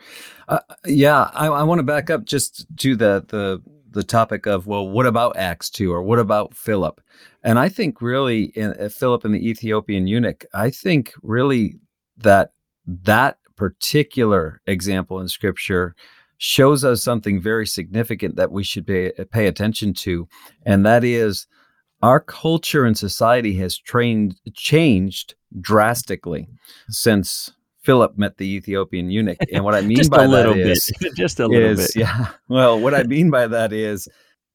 Uh, 0.50 0.60
yeah, 0.86 1.30
I, 1.34 1.48
I 1.48 1.64
want 1.64 1.80
to 1.80 1.84
back 1.84 2.10
up 2.10 2.26
just 2.26 2.66
to 2.78 2.96
the 2.96 3.26
the 3.28 3.62
the 3.92 4.04
topic 4.04 4.46
of 4.46 4.68
well, 4.68 4.88
what 4.88 5.06
about 5.06 5.38
Acts 5.38 5.70
two 5.70 5.92
or 5.94 6.04
what 6.04 6.20
about 6.20 6.54
Philip? 6.54 7.02
And 7.44 7.58
I 7.60 7.70
think 7.70 8.02
really 8.02 8.46
in, 8.56 8.74
uh, 8.80 8.90
Philip 8.90 9.24
and 9.24 9.34
the 9.34 9.48
Ethiopian 9.50 10.08
eunuch, 10.08 10.46
I 10.54 10.70
think 10.70 11.14
really 11.24 11.76
that 12.18 12.52
that 12.86 13.38
particular 13.56 14.62
example 14.68 15.20
in 15.22 15.30
Scripture 15.30 15.96
shows 16.38 16.84
us 16.84 17.04
something 17.04 17.42
very 17.42 17.68
significant 17.68 18.36
that 18.36 18.52
we 18.52 18.64
should 18.64 18.86
pay, 18.86 19.12
uh, 19.14 19.26
pay 19.32 19.48
attention 19.48 19.94
to, 19.94 20.28
and 20.66 20.86
that 20.86 21.04
is 21.04 21.48
our 22.02 22.20
culture 22.20 22.86
and 22.86 22.98
society 22.98 23.56
has 23.58 23.78
trained 23.78 24.36
changed 24.54 25.36
drastically 25.62 26.48
since 26.90 27.52
Philip 27.84 28.18
met 28.18 28.38
the 28.38 28.46
Ethiopian 28.46 29.10
eunuch. 29.10 29.38
And 29.54 29.64
what 29.64 29.76
I 29.76 29.82
mean 29.94 30.08
by 30.10 30.28
that 30.28 30.58
is 30.58 30.92
just 31.16 31.40
a 31.40 31.48
little 31.48 31.70
is, 31.70 31.94
bit. 31.94 32.02
Yeah. 32.02 32.28
Well, 32.48 32.80
what 32.80 32.94
I 32.94 33.04
mean 33.04 33.30
by 33.32 33.48
that 33.48 33.74
is 33.74 34.08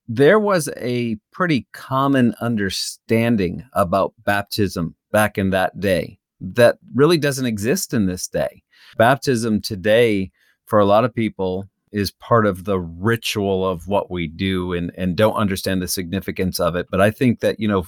there 0.09 0.39
was 0.39 0.69
a 0.77 1.17
pretty 1.33 1.67
common 1.73 2.35
understanding 2.41 3.65
about 3.73 4.13
baptism 4.25 4.97
back 5.13 5.39
in 5.39 5.51
that 5.51 5.79
day 5.79 6.19
that 6.41 6.79
really 6.95 7.19
doesn't 7.19 7.47
exist 7.47 7.95
in 7.95 8.07
this 8.07 8.27
day. 8.27 8.63
Baptism 8.97 9.61
today, 9.61 10.33
for 10.71 10.79
a 10.79 10.87
lot 10.87 11.05
of 11.05 11.13
people, 11.13 11.69
is 11.93 12.13
part 12.13 12.47
of 12.47 12.65
the 12.65 12.79
ritual 12.79 13.69
of 13.69 13.89
what 13.89 14.11
we 14.11 14.29
do 14.29 14.73
and 14.73 14.93
and 14.97 15.17
don't 15.17 15.35
understand 15.35 15.83
the 15.83 15.89
significance 15.89 16.61
of 16.61 16.77
it. 16.77 16.87
But 16.91 17.01
I 17.01 17.11
think 17.11 17.41
that 17.41 17.59
you 17.59 17.69
know 17.69 17.85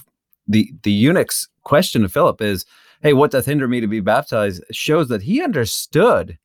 the 0.47 0.71
the 0.83 0.91
eunuch's 0.91 1.47
question 1.63 2.01
to 2.01 2.09
Philip 2.09 2.41
is, 2.41 2.65
"Hey, 3.01 3.13
what 3.13 3.31
doth 3.31 3.45
hinder 3.45 3.67
me 3.67 3.79
to 3.79 3.87
be 3.87 4.01
baptized?" 4.01 4.63
shows 4.71 5.07
that 5.07 5.23
he 5.23 5.41
understood 5.41 6.37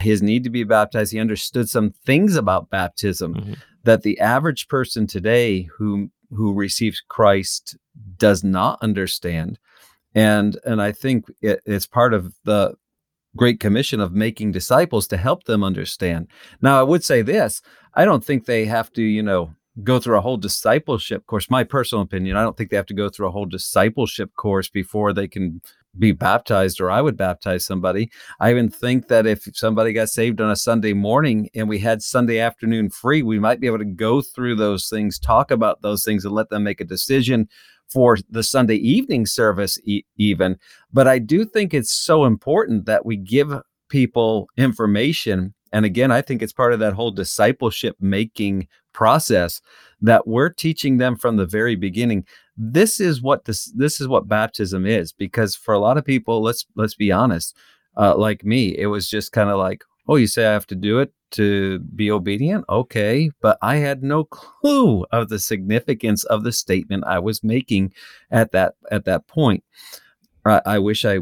his 0.00 0.22
need 0.22 0.44
to 0.44 0.50
be 0.50 0.64
baptized. 0.64 1.12
He 1.12 1.18
understood 1.18 1.68
some 1.68 1.90
things 1.90 2.36
about 2.36 2.70
baptism 2.70 3.34
mm-hmm. 3.34 3.52
that 3.82 4.02
the 4.02 4.18
average 4.20 4.68
person 4.68 5.06
today 5.06 5.62
who 5.76 6.10
who 6.30 6.54
receives 6.54 7.02
Christ 7.08 7.76
does 8.16 8.44
not 8.44 8.78
understand. 8.80 9.58
And 10.14 10.56
and 10.64 10.80
I 10.80 10.92
think 10.92 11.26
it, 11.42 11.60
it's 11.66 11.86
part 11.86 12.14
of 12.14 12.34
the 12.44 12.76
Great 13.36 13.60
Commission 13.60 14.00
of 14.00 14.12
making 14.12 14.52
disciples 14.52 15.06
to 15.08 15.16
help 15.16 15.44
them 15.44 15.62
understand. 15.62 16.28
Now, 16.60 16.80
I 16.80 16.82
would 16.82 17.04
say 17.04 17.22
this 17.22 17.62
I 17.94 18.04
don't 18.04 18.24
think 18.24 18.44
they 18.44 18.66
have 18.66 18.92
to, 18.92 19.02
you 19.02 19.22
know, 19.22 19.54
go 19.84 19.98
through 19.98 20.18
a 20.18 20.20
whole 20.20 20.36
discipleship 20.36 21.26
course. 21.26 21.50
My 21.50 21.64
personal 21.64 22.02
opinion, 22.02 22.36
I 22.36 22.42
don't 22.42 22.56
think 22.56 22.70
they 22.70 22.76
have 22.76 22.86
to 22.86 22.94
go 22.94 23.08
through 23.08 23.28
a 23.28 23.32
whole 23.32 23.46
discipleship 23.46 24.34
course 24.36 24.68
before 24.68 25.12
they 25.12 25.28
can 25.28 25.60
be 25.98 26.12
baptized 26.12 26.80
or 26.80 26.90
I 26.90 27.00
would 27.00 27.16
baptize 27.16 27.64
somebody. 27.64 28.10
I 28.38 28.50
even 28.50 28.68
think 28.70 29.08
that 29.08 29.26
if 29.26 29.48
somebody 29.54 29.92
got 29.92 30.08
saved 30.08 30.40
on 30.40 30.50
a 30.50 30.56
Sunday 30.56 30.92
morning 30.92 31.50
and 31.54 31.68
we 31.68 31.80
had 31.80 32.02
Sunday 32.02 32.38
afternoon 32.38 32.90
free, 32.90 33.22
we 33.22 33.38
might 33.38 33.60
be 33.60 33.66
able 33.66 33.78
to 33.78 33.84
go 33.84 34.22
through 34.22 34.56
those 34.56 34.88
things, 34.88 35.18
talk 35.18 35.50
about 35.50 35.82
those 35.82 36.04
things, 36.04 36.24
and 36.24 36.34
let 36.34 36.48
them 36.50 36.62
make 36.62 36.80
a 36.80 36.84
decision 36.84 37.48
for 37.90 38.16
the 38.28 38.42
Sunday 38.42 38.76
evening 38.76 39.26
service, 39.26 39.78
e- 39.84 40.04
even. 40.16 40.56
But 40.92 41.08
I 41.08 41.18
do 41.18 41.44
think 41.44 41.74
it's 41.74 41.92
so 41.92 42.24
important 42.24 42.86
that 42.86 43.04
we 43.04 43.16
give 43.16 43.52
people 43.88 44.48
information. 44.56 45.54
And 45.72 45.84
again, 45.84 46.10
I 46.10 46.22
think 46.22 46.42
it's 46.42 46.52
part 46.52 46.72
of 46.72 46.80
that 46.80 46.94
whole 46.94 47.10
discipleship 47.10 47.96
making 48.00 48.68
process 48.92 49.60
that 50.00 50.26
we're 50.26 50.48
teaching 50.48 50.98
them 50.98 51.16
from 51.16 51.36
the 51.36 51.46
very 51.46 51.76
beginning. 51.76 52.24
This 52.56 53.00
is 53.00 53.22
what 53.22 53.44
this 53.44 53.72
this 53.76 54.00
is 54.00 54.08
what 54.08 54.28
baptism 54.28 54.86
is. 54.86 55.12
Because 55.12 55.54
for 55.54 55.74
a 55.74 55.78
lot 55.78 55.98
of 55.98 56.04
people, 56.04 56.42
let's 56.42 56.66
let's 56.76 56.94
be 56.94 57.12
honest, 57.12 57.56
uh, 57.96 58.16
like 58.16 58.44
me, 58.44 58.76
it 58.76 58.86
was 58.86 59.08
just 59.08 59.32
kind 59.32 59.50
of 59.50 59.58
like, 59.58 59.84
oh, 60.08 60.16
you 60.16 60.26
say 60.26 60.46
I 60.46 60.52
have 60.52 60.66
to 60.68 60.74
do 60.74 60.98
it 60.98 61.12
to 61.32 61.78
be 61.80 62.10
obedient? 62.10 62.64
Okay. 62.68 63.30
But 63.40 63.58
I 63.62 63.76
had 63.76 64.02
no 64.02 64.24
clue 64.24 65.04
of 65.12 65.28
the 65.28 65.38
significance 65.38 66.24
of 66.24 66.44
the 66.44 66.52
statement 66.52 67.04
I 67.06 67.18
was 67.18 67.44
making 67.44 67.92
at 68.30 68.52
that 68.52 68.74
at 68.90 69.04
that 69.04 69.26
point. 69.26 69.64
I, 70.44 70.60
I 70.66 70.78
wish 70.78 71.04
I 71.04 71.20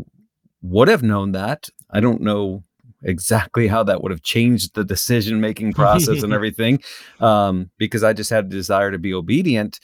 would 0.63 0.89
have 0.89 1.03
known 1.03 1.33
that. 1.33 1.69
I 1.91 2.01
don't 2.01 2.21
know 2.21 2.63
exactly 3.03 3.69
how 3.69 3.85
that 3.85 4.03
would 4.03 4.11
have 4.11 4.23
changed 4.23 4.75
the 4.75 4.85
decision 4.85 5.41
making 5.41 5.73
process 5.73 6.23
and 6.23 6.33
everything 6.39 6.81
um, 7.21 7.71
because 7.79 8.03
I 8.03 8.13
just 8.13 8.31
had 8.31 8.47
a 8.47 8.49
desire 8.49 8.91
to 8.91 8.99
be 8.99 9.15
obedient. 9.15 9.81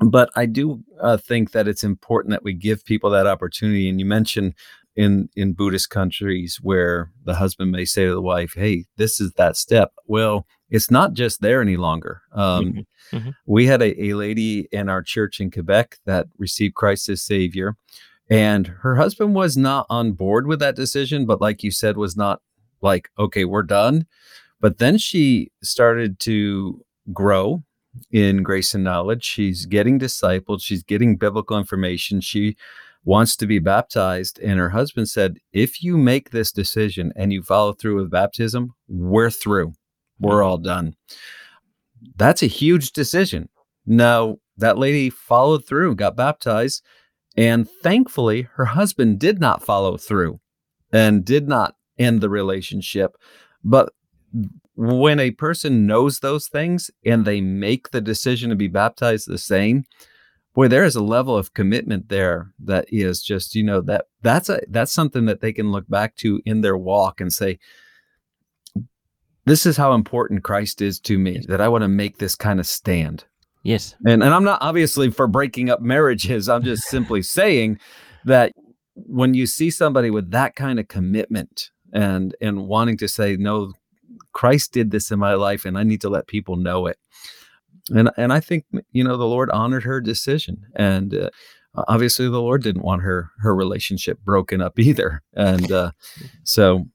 But 0.00 0.30
I 0.34 0.46
do 0.46 0.82
uh, 1.00 1.16
think 1.16 1.52
that 1.52 1.68
it's 1.68 1.84
important 1.84 2.32
that 2.32 2.42
we 2.42 2.52
give 2.52 2.84
people 2.84 3.10
that 3.10 3.28
opportunity. 3.28 3.88
And 3.88 4.00
you 4.00 4.06
mentioned 4.06 4.54
in 4.96 5.28
in 5.34 5.52
Buddhist 5.52 5.90
countries 5.90 6.58
where 6.62 7.10
the 7.24 7.34
husband 7.34 7.72
may 7.72 7.84
say 7.84 8.04
to 8.04 8.12
the 8.12 8.22
wife, 8.22 8.54
"Hey, 8.54 8.86
this 8.96 9.20
is 9.20 9.32
that 9.32 9.56
step." 9.56 9.92
Well, 10.06 10.46
it's 10.70 10.90
not 10.90 11.14
just 11.14 11.40
there 11.40 11.60
any 11.60 11.76
longer. 11.76 12.22
Um, 12.32 12.64
mm-hmm. 12.64 13.16
Mm-hmm. 13.16 13.30
We 13.46 13.66
had 13.66 13.82
a, 13.82 14.04
a 14.04 14.14
lady 14.14 14.68
in 14.72 14.88
our 14.88 15.02
church 15.02 15.40
in 15.40 15.50
Quebec 15.50 15.98
that 16.06 16.26
received 16.38 16.74
Christ 16.74 17.08
as 17.08 17.22
Savior, 17.22 17.76
and 18.30 18.66
her 18.66 18.96
husband 18.96 19.34
was 19.34 19.56
not 19.56 19.86
on 19.90 20.12
board 20.12 20.46
with 20.46 20.60
that 20.60 20.76
decision, 20.76 21.26
but 21.26 21.40
like 21.40 21.62
you 21.62 21.70
said, 21.70 21.96
was 21.96 22.16
not 22.16 22.40
like, 22.80 23.10
"Okay, 23.18 23.44
we're 23.44 23.62
done." 23.62 24.06
But 24.60 24.78
then 24.78 24.96
she 24.96 25.50
started 25.62 26.18
to 26.20 26.82
grow 27.12 27.62
in 28.10 28.42
grace 28.42 28.74
and 28.74 28.84
knowledge. 28.84 29.24
She's 29.24 29.66
getting 29.66 29.98
discipled. 29.98 30.62
She's 30.62 30.82
getting 30.82 31.16
biblical 31.16 31.58
information. 31.58 32.20
She 32.20 32.56
wants 33.04 33.36
to 33.36 33.46
be 33.46 33.58
baptized. 33.58 34.38
And 34.40 34.58
her 34.58 34.70
husband 34.70 35.08
said, 35.08 35.38
If 35.52 35.82
you 35.82 35.96
make 35.96 36.30
this 36.30 36.50
decision 36.52 37.12
and 37.16 37.32
you 37.32 37.42
follow 37.42 37.72
through 37.72 37.96
with 37.96 38.10
baptism, 38.10 38.74
we're 38.88 39.30
through. 39.30 39.74
We're 40.18 40.42
all 40.42 40.58
done. 40.58 40.94
That's 42.16 42.42
a 42.42 42.46
huge 42.46 42.92
decision. 42.92 43.48
Now, 43.86 44.36
that 44.56 44.78
lady 44.78 45.10
followed 45.10 45.66
through, 45.66 45.96
got 45.96 46.16
baptized, 46.16 46.82
and 47.36 47.68
thankfully 47.68 48.48
her 48.54 48.66
husband 48.66 49.18
did 49.18 49.40
not 49.40 49.62
follow 49.62 49.96
through 49.96 50.40
and 50.92 51.24
did 51.24 51.48
not 51.48 51.74
end 51.98 52.20
the 52.20 52.30
relationship. 52.30 53.16
But 53.64 53.92
when 54.76 55.20
a 55.20 55.32
person 55.32 55.86
knows 55.86 56.20
those 56.20 56.48
things 56.48 56.90
and 57.04 57.24
they 57.24 57.40
make 57.40 57.90
the 57.90 58.00
decision 58.00 58.50
to 58.50 58.56
be 58.56 58.68
baptized 58.68 59.28
the 59.28 59.38
same, 59.38 59.84
boy, 60.54 60.68
there 60.68 60.84
is 60.84 60.96
a 60.96 61.02
level 61.02 61.36
of 61.36 61.52
commitment 61.52 62.08
there 62.08 62.52
that 62.60 62.86
is 62.88 63.22
just, 63.22 63.54
you 63.54 63.62
know, 63.62 63.80
that 63.82 64.06
that's 64.22 64.48
a 64.48 64.60
that's 64.68 64.92
something 64.92 65.26
that 65.26 65.40
they 65.40 65.52
can 65.52 65.72
look 65.72 65.88
back 65.88 66.16
to 66.16 66.40
in 66.46 66.60
their 66.60 66.76
walk 66.76 67.20
and 67.20 67.32
say, 67.32 67.58
this 69.44 69.66
is 69.66 69.76
how 69.76 69.92
important 69.92 70.44
Christ 70.44 70.80
is 70.80 70.98
to 71.00 71.18
me, 71.18 71.44
that 71.48 71.60
I 71.60 71.68
want 71.68 71.82
to 71.82 71.88
make 71.88 72.18
this 72.18 72.34
kind 72.34 72.60
of 72.60 72.66
stand. 72.66 73.24
Yes. 73.62 73.94
And 74.06 74.22
and 74.22 74.32
I'm 74.32 74.44
not 74.44 74.62
obviously 74.62 75.10
for 75.10 75.26
breaking 75.26 75.70
up 75.70 75.80
marriages. 75.80 76.48
I'm 76.48 76.62
just 76.62 76.84
simply 76.88 77.22
saying 77.22 77.78
that 78.24 78.52
when 78.94 79.34
you 79.34 79.46
see 79.46 79.70
somebody 79.70 80.10
with 80.10 80.30
that 80.30 80.54
kind 80.54 80.78
of 80.78 80.88
commitment 80.88 81.70
and 81.92 82.34
and 82.40 82.66
wanting 82.68 82.96
to 82.98 83.08
say 83.08 83.36
no 83.36 83.72
Christ 84.32 84.72
did 84.72 84.90
this 84.90 85.10
in 85.10 85.18
my 85.18 85.34
life 85.34 85.64
and 85.64 85.76
I 85.76 85.82
need 85.82 86.00
to 86.02 86.08
let 86.08 86.26
people 86.26 86.56
know 86.56 86.86
it. 86.86 86.98
And 87.90 88.10
and 88.16 88.32
I 88.32 88.40
think 88.40 88.64
you 88.92 89.04
know 89.04 89.16
the 89.16 89.26
Lord 89.26 89.50
honored 89.50 89.84
her 89.84 90.00
decision 90.00 90.66
and 90.74 91.14
uh, 91.14 91.30
obviously 91.88 92.28
the 92.28 92.40
Lord 92.40 92.62
didn't 92.62 92.82
want 92.82 93.02
her 93.02 93.30
her 93.38 93.54
relationship 93.54 94.18
broken 94.24 94.60
up 94.60 94.78
either. 94.78 95.22
And 95.34 95.70
uh, 95.70 95.92
so 96.44 96.86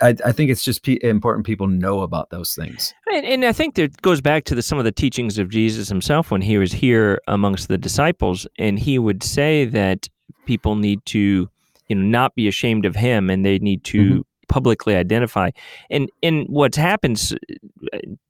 I, 0.00 0.14
I, 0.24 0.32
think 0.32 0.50
it's 0.50 0.62
just 0.62 0.84
p- 0.84 1.00
important 1.02 1.44
people 1.44 1.66
know 1.66 2.02
about 2.02 2.30
those 2.30 2.54
things. 2.54 2.94
And, 3.12 3.26
and 3.26 3.44
I 3.44 3.52
think 3.52 3.74
that 3.74 4.00
goes 4.00 4.20
back 4.20 4.44
to 4.44 4.54
the, 4.54 4.62
some 4.62 4.78
of 4.78 4.84
the 4.84 4.92
teachings 4.92 5.38
of 5.38 5.48
Jesus 5.48 5.88
himself 5.88 6.30
when 6.30 6.40
he 6.40 6.56
was 6.56 6.72
here 6.72 7.20
amongst 7.26 7.66
the 7.66 7.76
disciples, 7.76 8.46
and 8.58 8.78
he 8.78 8.96
would 9.00 9.24
say 9.24 9.64
that 9.64 10.08
people 10.44 10.76
need 10.76 11.04
to, 11.06 11.50
you 11.88 11.96
know, 11.96 12.02
not 12.02 12.36
be 12.36 12.46
ashamed 12.46 12.84
of 12.84 12.94
him, 12.94 13.28
and 13.28 13.44
they 13.44 13.58
need 13.58 13.82
to 13.84 13.98
mm-hmm 13.98 14.20
publicly 14.48 14.94
identify. 14.94 15.50
And 15.90 16.10
and 16.22 16.46
what's 16.48 16.76
happened, 16.76 17.18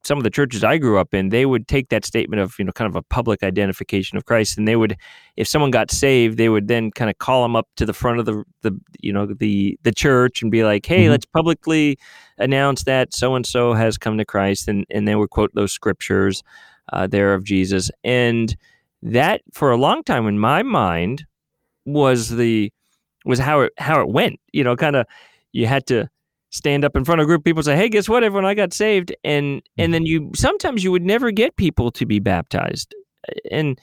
some 0.05 0.19
of 0.19 0.25
the 0.25 0.31
churches 0.31 0.65
I 0.65 0.79
grew 0.79 0.99
up 0.99 1.15
in, 1.15 1.31
they 1.31 1.47
would 1.47 1.69
take 1.69 1.89
that 1.91 2.05
statement 2.05 2.41
of 2.41 2.55
you 2.59 2.65
know 2.65 2.73
kind 2.73 2.89
of 2.89 2.97
a 2.97 3.03
public 3.03 3.43
identification 3.43 4.17
of 4.17 4.25
Christ, 4.25 4.59
and 4.59 4.67
they 4.67 4.77
would, 4.77 4.97
if 5.37 5.49
someone 5.49 5.71
got 5.71 5.91
saved, 5.91 6.39
they 6.39 6.49
would 6.49 6.69
then 6.69 6.91
kind 6.91 7.11
of 7.11 7.19
call 7.19 7.43
them 7.43 7.57
up 7.57 7.69
to 7.77 7.87
the 7.87 7.93
front 7.93 8.19
of 8.19 8.27
the 8.27 8.45
the 8.63 8.79
you 9.01 9.13
know 9.13 9.27
the 9.27 9.79
the 9.83 9.93
church 9.93 10.43
and 10.43 10.51
be 10.51 10.65
like, 10.65 10.87
hey, 10.87 11.03
mm-hmm. 11.03 11.11
let's 11.11 11.27
publicly 11.27 11.99
announce 12.39 12.85
that 12.85 13.15
so 13.15 13.35
and 13.35 13.47
so 13.47 13.73
has 13.73 13.99
come 13.99 14.19
to 14.19 14.25
Christ, 14.25 14.69
and 14.69 14.85
and 14.91 15.07
they 15.07 15.15
would 15.15 15.31
quote 15.31 15.55
those 15.55 15.73
scriptures 15.73 16.43
uh, 16.93 17.07
there 17.07 17.35
of 17.35 17.45
Jesus, 17.45 17.91
and 18.05 18.57
that 19.03 19.43
for 19.53 19.71
a 19.71 19.77
long 19.77 20.03
time 20.03 20.27
in 20.27 20.39
my 20.39 20.63
mind 20.63 21.25
was 21.85 22.31
the 22.31 22.73
was 23.25 23.39
how 23.39 23.61
it 23.63 23.73
how 23.79 24.01
it 24.01 24.09
went. 24.09 24.41
You 24.53 24.65
know, 24.65 24.77
kind 24.77 24.97
of 24.97 25.07
you 25.53 25.67
had 25.67 25.87
to 25.87 26.09
stand 26.51 26.85
up 26.85 26.97
in 26.97 27.05
front 27.05 27.21
of 27.21 27.25
a 27.25 27.27
group 27.27 27.41
of 27.41 27.45
people 27.45 27.61
and 27.61 27.67
say, 27.67 27.77
"Hey, 27.77 27.89
guess 27.89 28.09
what? 28.09 28.25
Everyone, 28.25 28.45
I 28.45 28.55
got 28.55 28.73
saved." 28.73 29.15
And 29.25 29.63
and 29.79 29.93
then 29.93 30.07
you 30.07 30.31
sometimes 30.35 30.85
you 30.85 30.93
would 30.93 31.05
never 31.05 31.31
get 31.31 31.57
people 31.57 31.91
to 31.93 32.07
be 32.07 32.19
baptized, 32.19 32.95
and 33.51 33.81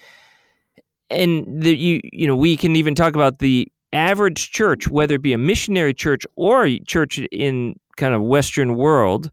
and 1.09 1.61
the, 1.61 1.75
you 1.75 2.01
you 2.11 2.27
know 2.27 2.35
we 2.35 2.57
can 2.57 2.75
even 2.75 2.95
talk 2.95 3.15
about 3.15 3.39
the 3.39 3.67
average 3.93 4.51
church, 4.51 4.87
whether 4.87 5.15
it 5.15 5.21
be 5.21 5.33
a 5.33 5.37
missionary 5.37 5.93
church 5.93 6.25
or 6.35 6.65
a 6.65 6.79
church 6.79 7.19
in 7.31 7.79
kind 7.95 8.15
of 8.15 8.23
Western 8.23 8.75
world, 8.75 9.31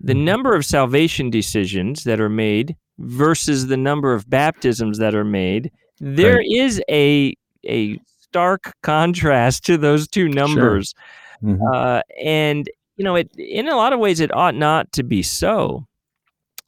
the 0.00 0.12
mm-hmm. 0.12 0.26
number 0.26 0.54
of 0.54 0.64
salvation 0.64 1.30
decisions 1.30 2.04
that 2.04 2.20
are 2.20 2.28
made 2.28 2.76
versus 2.98 3.68
the 3.68 3.76
number 3.76 4.12
of 4.12 4.28
baptisms 4.28 4.98
that 4.98 5.14
are 5.14 5.24
made, 5.24 5.70
there 6.00 6.36
right. 6.36 6.46
is 6.50 6.82
a 6.90 7.34
a 7.66 7.98
stark 8.20 8.74
contrast 8.82 9.64
to 9.64 9.78
those 9.78 10.06
two 10.06 10.28
numbers. 10.28 10.94
Sure. 10.96 11.04
Mm-hmm. 11.42 11.62
Uh, 11.72 12.00
and 12.20 12.68
you 12.96 13.04
know, 13.04 13.14
it 13.14 13.30
in 13.36 13.68
a 13.68 13.76
lot 13.76 13.92
of 13.92 14.00
ways 14.00 14.20
it 14.20 14.34
ought 14.34 14.54
not 14.54 14.92
to 14.92 15.02
be 15.02 15.22
so. 15.22 15.86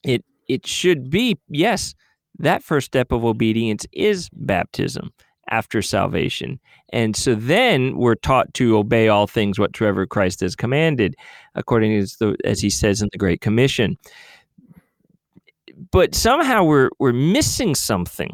It 0.05 0.25
it 0.49 0.67
should 0.67 1.11
be 1.11 1.39
yes, 1.49 1.95
that 2.39 2.63
first 2.63 2.87
step 2.87 3.13
of 3.13 3.25
obedience 3.25 3.87
is 3.93 4.29
baptism 4.33 5.13
after 5.51 5.83
salvation. 5.83 6.61
And 6.93 7.17
so 7.17 7.35
then 7.35 7.97
we're 7.97 8.15
taught 8.15 8.53
to 8.55 8.77
obey 8.79 9.09
all 9.09 9.27
things 9.27 9.59
whatsoever 9.59 10.07
Christ 10.07 10.41
has 10.41 10.55
commanded, 10.57 11.17
according 11.55 11.97
as 11.97 12.17
the 12.17 12.37
as 12.45 12.61
he 12.61 12.71
says 12.71 13.03
in 13.03 13.09
the 13.13 13.19
Great 13.19 13.41
Commission. 13.41 13.99
But 15.91 16.15
somehow 16.15 16.65
we're 16.65 16.91
we're 16.99 17.13
missing 17.13 17.75
something. 17.75 18.31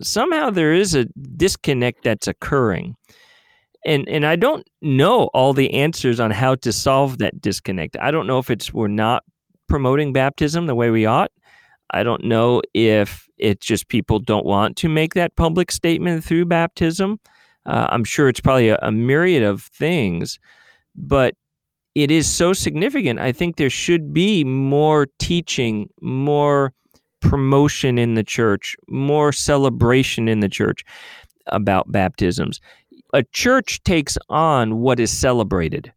Somehow 0.00 0.50
there 0.50 0.72
is 0.72 0.94
a 0.94 1.04
disconnect 1.36 2.02
that's 2.02 2.26
occurring 2.26 2.96
and 3.84 4.08
and 4.08 4.26
I 4.26 4.36
don't 4.36 4.66
know 4.82 5.24
all 5.34 5.52
the 5.52 5.72
answers 5.74 6.20
on 6.20 6.30
how 6.30 6.54
to 6.56 6.72
solve 6.72 7.18
that 7.18 7.40
disconnect. 7.40 7.96
I 8.00 8.10
don't 8.10 8.26
know 8.26 8.38
if 8.38 8.50
it's 8.50 8.72
we're 8.72 8.88
not 8.88 9.24
promoting 9.68 10.12
baptism 10.12 10.66
the 10.66 10.74
way 10.74 10.90
we 10.90 11.06
ought. 11.06 11.30
I 11.90 12.02
don't 12.02 12.24
know 12.24 12.62
if 12.72 13.28
it's 13.38 13.64
just 13.64 13.88
people 13.88 14.18
don't 14.18 14.46
want 14.46 14.76
to 14.78 14.88
make 14.88 15.14
that 15.14 15.36
public 15.36 15.70
statement 15.70 16.24
through 16.24 16.46
baptism. 16.46 17.20
Uh, 17.66 17.86
I'm 17.90 18.04
sure 18.04 18.28
it's 18.28 18.40
probably 18.40 18.68
a, 18.68 18.78
a 18.82 18.90
myriad 18.90 19.42
of 19.42 19.62
things, 19.62 20.38
but 20.94 21.34
it 21.94 22.10
is 22.10 22.26
so 22.26 22.52
significant. 22.52 23.20
I 23.20 23.32
think 23.32 23.56
there 23.56 23.70
should 23.70 24.12
be 24.12 24.44
more 24.44 25.06
teaching, 25.18 25.88
more 26.00 26.72
promotion 27.20 27.98
in 27.98 28.14
the 28.14 28.24
church, 28.24 28.76
more 28.88 29.32
celebration 29.32 30.28
in 30.28 30.40
the 30.40 30.48
church 30.48 30.84
about 31.46 31.92
baptisms 31.92 32.60
a 33.14 33.22
church 33.22 33.82
takes 33.84 34.18
on 34.28 34.80
what 34.80 35.00
is 35.00 35.10
celebrated 35.10 35.92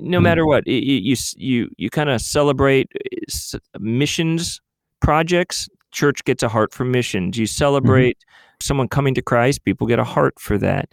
no 0.00 0.18
hmm. 0.18 0.24
matter 0.24 0.46
what 0.46 0.66
you 0.66 1.14
you 1.36 1.68
you 1.76 1.90
kind 1.90 2.10
of 2.10 2.20
celebrate 2.20 2.90
uh, 3.54 3.58
missions 3.78 4.60
projects 5.00 5.68
church 5.92 6.24
gets 6.24 6.42
a 6.42 6.48
heart 6.48 6.72
for 6.72 6.84
missions 6.84 7.38
you 7.38 7.44
mm-hmm. 7.44 7.56
celebrate 7.56 8.18
mm-hmm. 8.18 8.64
someone 8.64 8.88
coming 8.88 9.14
to 9.14 9.22
christ 9.22 9.64
people 9.64 9.86
get 9.86 9.98
a 9.98 10.04
heart 10.04 10.34
for 10.40 10.58
that 10.58 10.88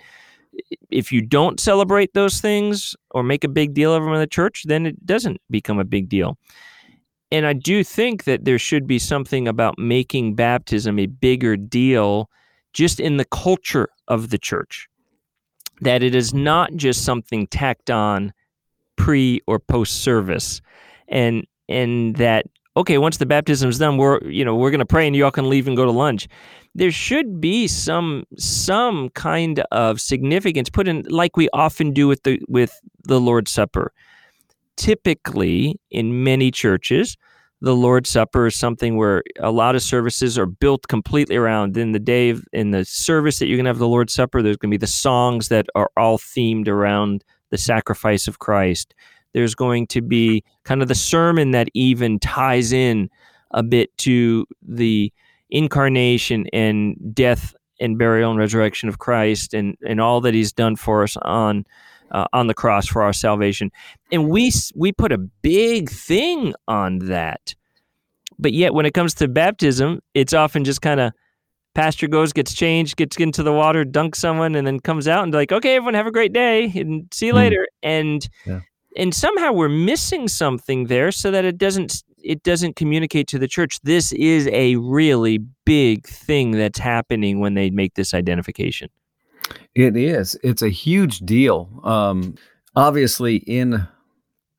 if 0.89 1.13
you 1.13 1.21
don't 1.21 1.61
celebrate 1.61 2.13
those 2.13 2.41
things 2.41 2.93
or 3.11 3.23
make 3.23 3.45
a 3.45 3.47
big 3.47 3.73
deal 3.73 3.93
of 3.93 4.03
them 4.03 4.13
in 4.13 4.19
the 4.19 4.27
church 4.27 4.63
then 4.67 4.85
it 4.85 5.05
doesn't 5.05 5.39
become 5.49 5.79
a 5.79 5.85
big 5.85 6.09
deal 6.09 6.37
and 7.31 7.45
i 7.47 7.53
do 7.53 7.83
think 7.83 8.25
that 8.25 8.43
there 8.43 8.59
should 8.59 8.85
be 8.85 8.99
something 8.99 9.47
about 9.47 9.79
making 9.79 10.35
baptism 10.35 10.99
a 10.99 11.05
bigger 11.05 11.55
deal 11.55 12.29
just 12.73 12.99
in 12.99 13.15
the 13.17 13.25
culture 13.25 13.87
of 14.09 14.29
the 14.29 14.37
church 14.37 14.89
that 15.81 16.03
it 16.03 16.15
is 16.15 16.33
not 16.33 16.73
just 16.75 17.03
something 17.03 17.47
tacked 17.47 17.89
on 17.89 18.33
pre 18.95 19.41
or 19.47 19.59
post 19.59 20.03
service. 20.03 20.61
And 21.07 21.45
and 21.67 22.15
that 22.15 22.45
okay 22.77 22.97
once 22.97 23.17
the 23.17 23.25
baptism 23.25 23.69
is 23.69 23.79
done 23.79 23.97
we're 23.97 24.23
you 24.23 24.45
know 24.45 24.55
we're 24.55 24.71
going 24.71 24.79
to 24.79 24.85
pray 24.85 25.05
and 25.05 25.15
you 25.15 25.25
all 25.25 25.31
can 25.31 25.49
leave 25.49 25.67
and 25.67 25.75
go 25.75 25.85
to 25.85 25.91
lunch. 25.91 26.27
There 26.73 26.91
should 26.91 27.41
be 27.41 27.67
some 27.67 28.23
some 28.37 29.09
kind 29.09 29.59
of 29.71 29.99
significance 29.99 30.69
put 30.69 30.87
in 30.87 31.03
like 31.09 31.35
we 31.35 31.49
often 31.51 31.91
do 31.91 32.07
with 32.07 32.23
the 32.23 32.39
with 32.47 32.79
the 33.03 33.19
lord's 33.19 33.51
supper. 33.51 33.91
Typically 34.77 35.79
in 35.89 36.23
many 36.23 36.49
churches 36.49 37.17
the 37.61 37.75
Lord's 37.75 38.09
Supper 38.09 38.47
is 38.47 38.55
something 38.55 38.97
where 38.97 39.23
a 39.39 39.51
lot 39.51 39.75
of 39.75 39.83
services 39.83 40.37
are 40.37 40.47
built 40.47 40.87
completely 40.87 41.35
around. 41.35 41.77
In 41.77 41.91
the 41.91 41.99
day, 41.99 42.31
of, 42.31 42.43
in 42.53 42.71
the 42.71 42.83
service 42.85 43.37
that 43.39 43.47
you're 43.47 43.57
going 43.57 43.65
to 43.65 43.69
have 43.69 43.77
the 43.77 43.87
Lord's 43.87 44.13
Supper, 44.13 44.41
there's 44.41 44.57
going 44.57 44.71
to 44.71 44.77
be 44.77 44.81
the 44.81 44.87
songs 44.87 45.49
that 45.49 45.67
are 45.75 45.91
all 45.95 46.17
themed 46.17 46.67
around 46.67 47.23
the 47.51 47.59
sacrifice 47.59 48.27
of 48.27 48.39
Christ. 48.39 48.95
There's 49.33 49.53
going 49.53 49.87
to 49.87 50.01
be 50.01 50.43
kind 50.65 50.81
of 50.81 50.87
the 50.87 50.95
sermon 50.95 51.51
that 51.51 51.69
even 51.73 52.19
ties 52.19 52.73
in 52.73 53.09
a 53.51 53.61
bit 53.61 53.95
to 53.99 54.45
the 54.67 55.13
incarnation 55.49 56.47
and 56.51 56.95
death 57.13 57.53
and 57.79 57.97
burial 57.97 58.31
and 58.31 58.39
resurrection 58.39 58.89
of 58.89 58.99
Christ 58.99 59.53
and, 59.53 59.77
and 59.87 60.01
all 60.01 60.21
that 60.21 60.33
he's 60.33 60.51
done 60.51 60.75
for 60.75 61.03
us 61.03 61.15
on 61.21 61.65
uh, 62.11 62.25
on 62.33 62.47
the 62.47 62.53
cross 62.53 62.87
for 62.87 63.01
our 63.01 63.13
salvation. 63.13 63.71
And 64.11 64.29
we 64.29 64.51
we 64.75 64.91
put 64.91 65.11
a 65.11 65.17
big 65.17 65.89
thing 65.89 66.53
on 66.67 66.99
that. 66.99 67.55
But 68.37 68.53
yet 68.53 68.73
when 68.73 68.85
it 68.85 68.93
comes 68.93 69.13
to 69.15 69.27
baptism, 69.27 70.01
it's 70.13 70.33
often 70.33 70.63
just 70.63 70.81
kind 70.81 70.99
of 70.99 71.13
pastor 71.73 72.07
goes, 72.07 72.33
gets 72.33 72.53
changed, 72.53 72.97
gets 72.97 73.17
into 73.17 73.43
the 73.43 73.53
water, 73.53 73.85
dunks 73.85 74.17
someone, 74.17 74.55
and 74.55 74.65
then 74.67 74.79
comes 74.79 75.07
out 75.07 75.23
and 75.23 75.33
like, 75.33 75.51
okay, 75.51 75.75
everyone 75.75 75.93
have 75.93 76.07
a 76.07 76.11
great 76.11 76.33
day 76.33 76.71
and 76.75 77.07
see 77.13 77.27
you 77.27 77.33
mm. 77.33 77.37
later. 77.37 77.67
And 77.83 78.27
yeah. 78.45 78.61
and 78.97 79.13
somehow 79.13 79.51
we're 79.51 79.69
missing 79.69 80.27
something 80.27 80.85
there 80.85 81.11
so 81.11 81.31
that 81.31 81.45
it 81.45 81.57
doesn't 81.57 82.03
it 82.23 82.43
doesn't 82.43 82.75
communicate 82.75 83.27
to 83.27 83.39
the 83.39 83.47
church 83.47 83.79
this 83.81 84.11
is 84.11 84.47
a 84.49 84.75
really 84.75 85.39
big 85.65 86.05
thing 86.05 86.51
that's 86.51 86.77
happening 86.77 87.39
when 87.39 87.55
they 87.55 87.69
make 87.69 87.95
this 87.95 88.13
identification. 88.13 88.89
It 89.75 89.95
is. 89.95 90.37
It's 90.43 90.61
a 90.61 90.69
huge 90.69 91.19
deal. 91.19 91.69
Um, 91.83 92.35
obviously, 92.75 93.37
in 93.37 93.87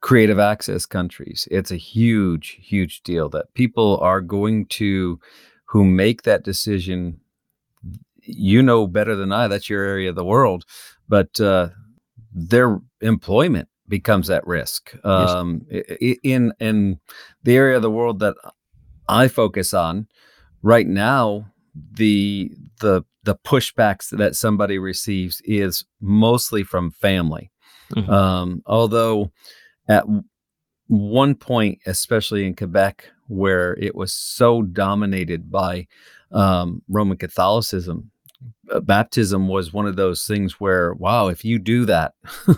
creative 0.01 0.39
access 0.39 0.87
countries, 0.87 1.47
it's 1.51 1.71
a 1.71 1.77
huge, 1.77 2.59
huge 2.61 3.03
deal 3.03 3.29
that 3.31 3.53
people 3.55 3.99
are 3.99 4.21
going 4.21 4.67
to 4.67 5.21
who 5.67 5.85
make 5.85 6.23
that 6.23 6.45
decision 6.45 7.19
you 8.25 8.63
know 8.63 8.87
better 8.87 9.17
than 9.17 9.33
I 9.33 9.49
that's 9.49 9.69
your 9.69 9.83
area 9.83 10.11
of 10.11 10.17
the 10.17 10.25
world 10.25 10.65
but 11.09 11.41
uh, 11.41 11.69
their 12.33 12.81
employment 13.01 13.69
becomes 13.89 14.31
at 14.31 14.47
risk 14.47 14.95
um, 15.05 15.67
yes. 15.71 16.17
in 16.23 16.53
in 16.61 17.01
the 17.43 17.57
area 17.57 17.77
of 17.77 17.83
the 17.83 17.91
world 17.91 18.21
that 18.21 18.37
I 19.09 19.29
focus 19.29 19.75
on 19.75 20.07
right 20.63 20.87
now 20.87 21.52
the 21.75 22.51
the 22.81 23.03
the 23.25 23.37
pushbacks 23.37 24.11
that 24.11 24.37
somebody 24.37 24.79
receives 24.79 25.41
is 25.45 25.85
mostly 26.01 26.63
from 26.63 26.91
family 26.91 27.51
mm-hmm. 27.95 28.11
um, 28.11 28.63
although 28.67 29.31
at 29.89 30.05
one 30.89 31.35
point 31.35 31.79
especially 31.87 32.47
in 32.47 32.55
Quebec 32.55 33.09
where 33.29 33.75
it 33.75 33.95
was 33.95 34.13
so 34.13 34.63
dominated 34.63 35.51
by 35.51 35.87
um, 36.31 36.83
Roman 36.89 37.17
Catholicism 37.17 38.11
uh, 38.71 38.81
baptism 38.81 39.49
was 39.49 39.73
one 39.73 39.87
of 39.87 39.97
those 39.97 40.27
things 40.27 40.61
where 40.61 40.95
wow 40.95 41.29
if 41.29 41.45
you 41.45 41.59
do 41.59 41.85
that 41.87 42.15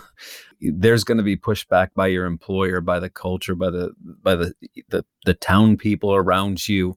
there's 0.61 1.03
going 1.03 1.17
to 1.17 1.23
be 1.23 1.37
pushback 1.37 1.89
by 1.95 2.07
your 2.07 2.25
employer 2.25 2.81
by 2.81 2.99
the 2.99 3.09
culture 3.09 3.55
by 3.55 3.69
the 3.69 3.91
by 4.21 4.35
the 4.35 4.53
the, 4.89 5.05
the 5.25 5.33
town 5.33 5.77
people 5.77 6.13
around 6.13 6.67
you 6.67 6.95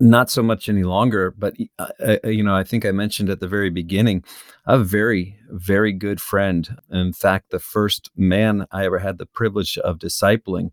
not 0.00 0.30
so 0.30 0.42
much 0.42 0.68
any 0.68 0.82
longer 0.82 1.34
but 1.36 1.54
uh, 1.78 1.88
uh, 2.02 2.28
you 2.28 2.42
know 2.42 2.54
i 2.54 2.64
think 2.64 2.86
i 2.86 2.90
mentioned 2.90 3.28
at 3.28 3.40
the 3.40 3.48
very 3.48 3.70
beginning 3.70 4.24
a 4.66 4.78
very 4.78 5.36
very 5.50 5.92
good 5.92 6.20
friend 6.20 6.76
in 6.90 7.12
fact 7.12 7.50
the 7.50 7.58
first 7.58 8.10
man 8.16 8.66
i 8.72 8.84
ever 8.84 8.98
had 8.98 9.18
the 9.18 9.26
privilege 9.26 9.76
of 9.78 9.98
discipling 9.98 10.70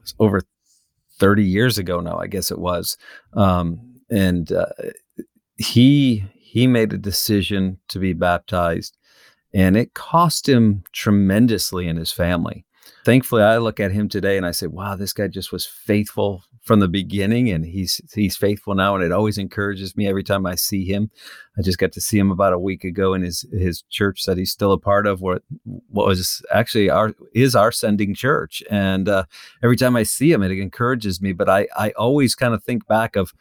was 0.00 0.14
over 0.18 0.42
30 1.18 1.42
years 1.42 1.78
ago 1.78 2.00
now 2.00 2.18
i 2.18 2.26
guess 2.26 2.50
it 2.50 2.58
was 2.58 2.98
um, 3.32 3.80
and 4.10 4.52
uh, 4.52 4.66
he 5.56 6.24
he 6.54 6.66
made 6.66 6.92
a 6.92 6.98
decision 6.98 7.78
to 7.88 7.98
be 7.98 8.12
baptized 8.12 8.96
and 9.54 9.76
it 9.76 9.94
cost 9.94 10.48
him 10.48 10.82
tremendously 10.92 11.86
in 11.86 11.96
his 11.96 12.12
family. 12.12 12.66
Thankfully, 13.04 13.42
I 13.42 13.58
look 13.58 13.78
at 13.78 13.92
him 13.92 14.08
today 14.08 14.36
and 14.36 14.44
I 14.44 14.50
say, 14.50 14.66
wow, 14.66 14.96
this 14.96 15.12
guy 15.12 15.28
just 15.28 15.52
was 15.52 15.64
faithful 15.64 16.42
from 16.64 16.80
the 16.80 16.88
beginning 16.88 17.50
and 17.50 17.66
he's 17.66 18.00
he's 18.14 18.36
faithful 18.36 18.74
now 18.74 18.94
and 18.94 19.04
it 19.04 19.12
always 19.12 19.36
encourages 19.36 19.96
me 19.96 20.08
every 20.08 20.24
time 20.24 20.46
I 20.46 20.54
see 20.54 20.84
him. 20.84 21.10
I 21.58 21.62
just 21.62 21.78
got 21.78 21.92
to 21.92 22.00
see 22.00 22.18
him 22.18 22.30
about 22.30 22.54
a 22.54 22.58
week 22.58 22.84
ago 22.84 23.12
in 23.12 23.22
his 23.22 23.46
his 23.52 23.82
church 23.90 24.24
that 24.24 24.38
he's 24.38 24.50
still 24.50 24.72
a 24.72 24.78
part 24.78 25.06
of 25.06 25.20
what 25.20 25.42
what 25.64 26.06
was 26.06 26.42
actually 26.50 26.88
our 26.88 27.14
is 27.34 27.54
our 27.54 27.70
sending 27.70 28.14
church 28.14 28.62
and 28.70 29.08
uh, 29.08 29.24
every 29.62 29.76
time 29.76 29.94
I 29.94 30.04
see 30.04 30.32
him 30.32 30.42
it 30.42 30.52
encourages 30.52 31.20
me 31.20 31.32
but 31.32 31.50
I 31.50 31.68
I 31.76 31.90
always 31.90 32.34
kind 32.34 32.54
of 32.54 32.64
think 32.64 32.86
back 32.86 33.14
of 33.14 33.34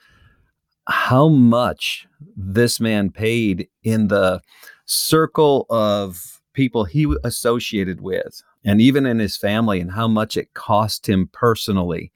how 0.88 1.30
much 1.30 2.06
this 2.36 2.82
man 2.82 3.10
paid 3.10 3.70
in 3.84 4.10
the 4.10 4.42
circle 4.86 5.66
of 5.70 6.42
people 6.54 6.84
he 6.84 7.12
associated 7.24 8.02
with 8.02 8.44
and 8.66 8.82
even 8.82 9.06
in 9.06 9.20
his 9.20 9.38
family 9.38 9.80
and 9.80 9.92
how 9.92 10.08
much 10.08 10.38
it 10.38 10.54
cost 10.54 11.08
him 11.08 11.30
personally 11.32 12.12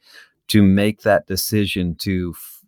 to 0.47 0.63
make 0.63 1.01
that 1.01 1.27
decision 1.27 1.95
to 1.95 2.33
f- 2.35 2.61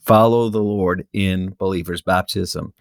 follow 0.00 0.48
the 0.48 0.62
Lord 0.62 1.06
in 1.12 1.54
believers 1.58 2.02
baptism. 2.02 2.72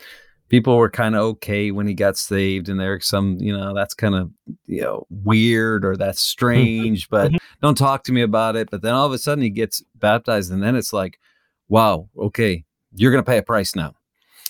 People 0.49 0.75
were 0.77 0.89
kind 0.89 1.15
of 1.15 1.21
okay 1.21 1.71
when 1.71 1.87
he 1.87 1.93
got 1.93 2.17
saved 2.17 2.67
and 2.67 2.79
there's 2.79 3.05
some, 3.05 3.37
you 3.39 3.55
know, 3.55 3.73
that's 3.73 3.93
kind 3.93 4.15
of, 4.15 4.31
you 4.65 4.81
know, 4.81 5.05
weird 5.09 5.85
or 5.85 5.95
that's 5.95 6.19
strange, 6.19 7.09
but 7.09 7.31
mm-hmm. 7.31 7.37
don't 7.61 7.77
talk 7.77 8.03
to 8.03 8.11
me 8.11 8.21
about 8.21 8.57
it. 8.57 8.69
But 8.69 8.81
then 8.81 8.93
all 8.93 9.05
of 9.05 9.13
a 9.13 9.17
sudden 9.17 9.41
he 9.41 9.49
gets 9.49 9.81
baptized 9.95 10.51
and 10.51 10.61
then 10.61 10.75
it's 10.75 10.91
like, 10.91 11.19
wow, 11.69 12.09
okay, 12.17 12.65
you're 12.93 13.11
going 13.11 13.23
to 13.23 13.29
pay 13.29 13.37
a 13.37 13.43
price 13.43 13.75
now. 13.75 13.95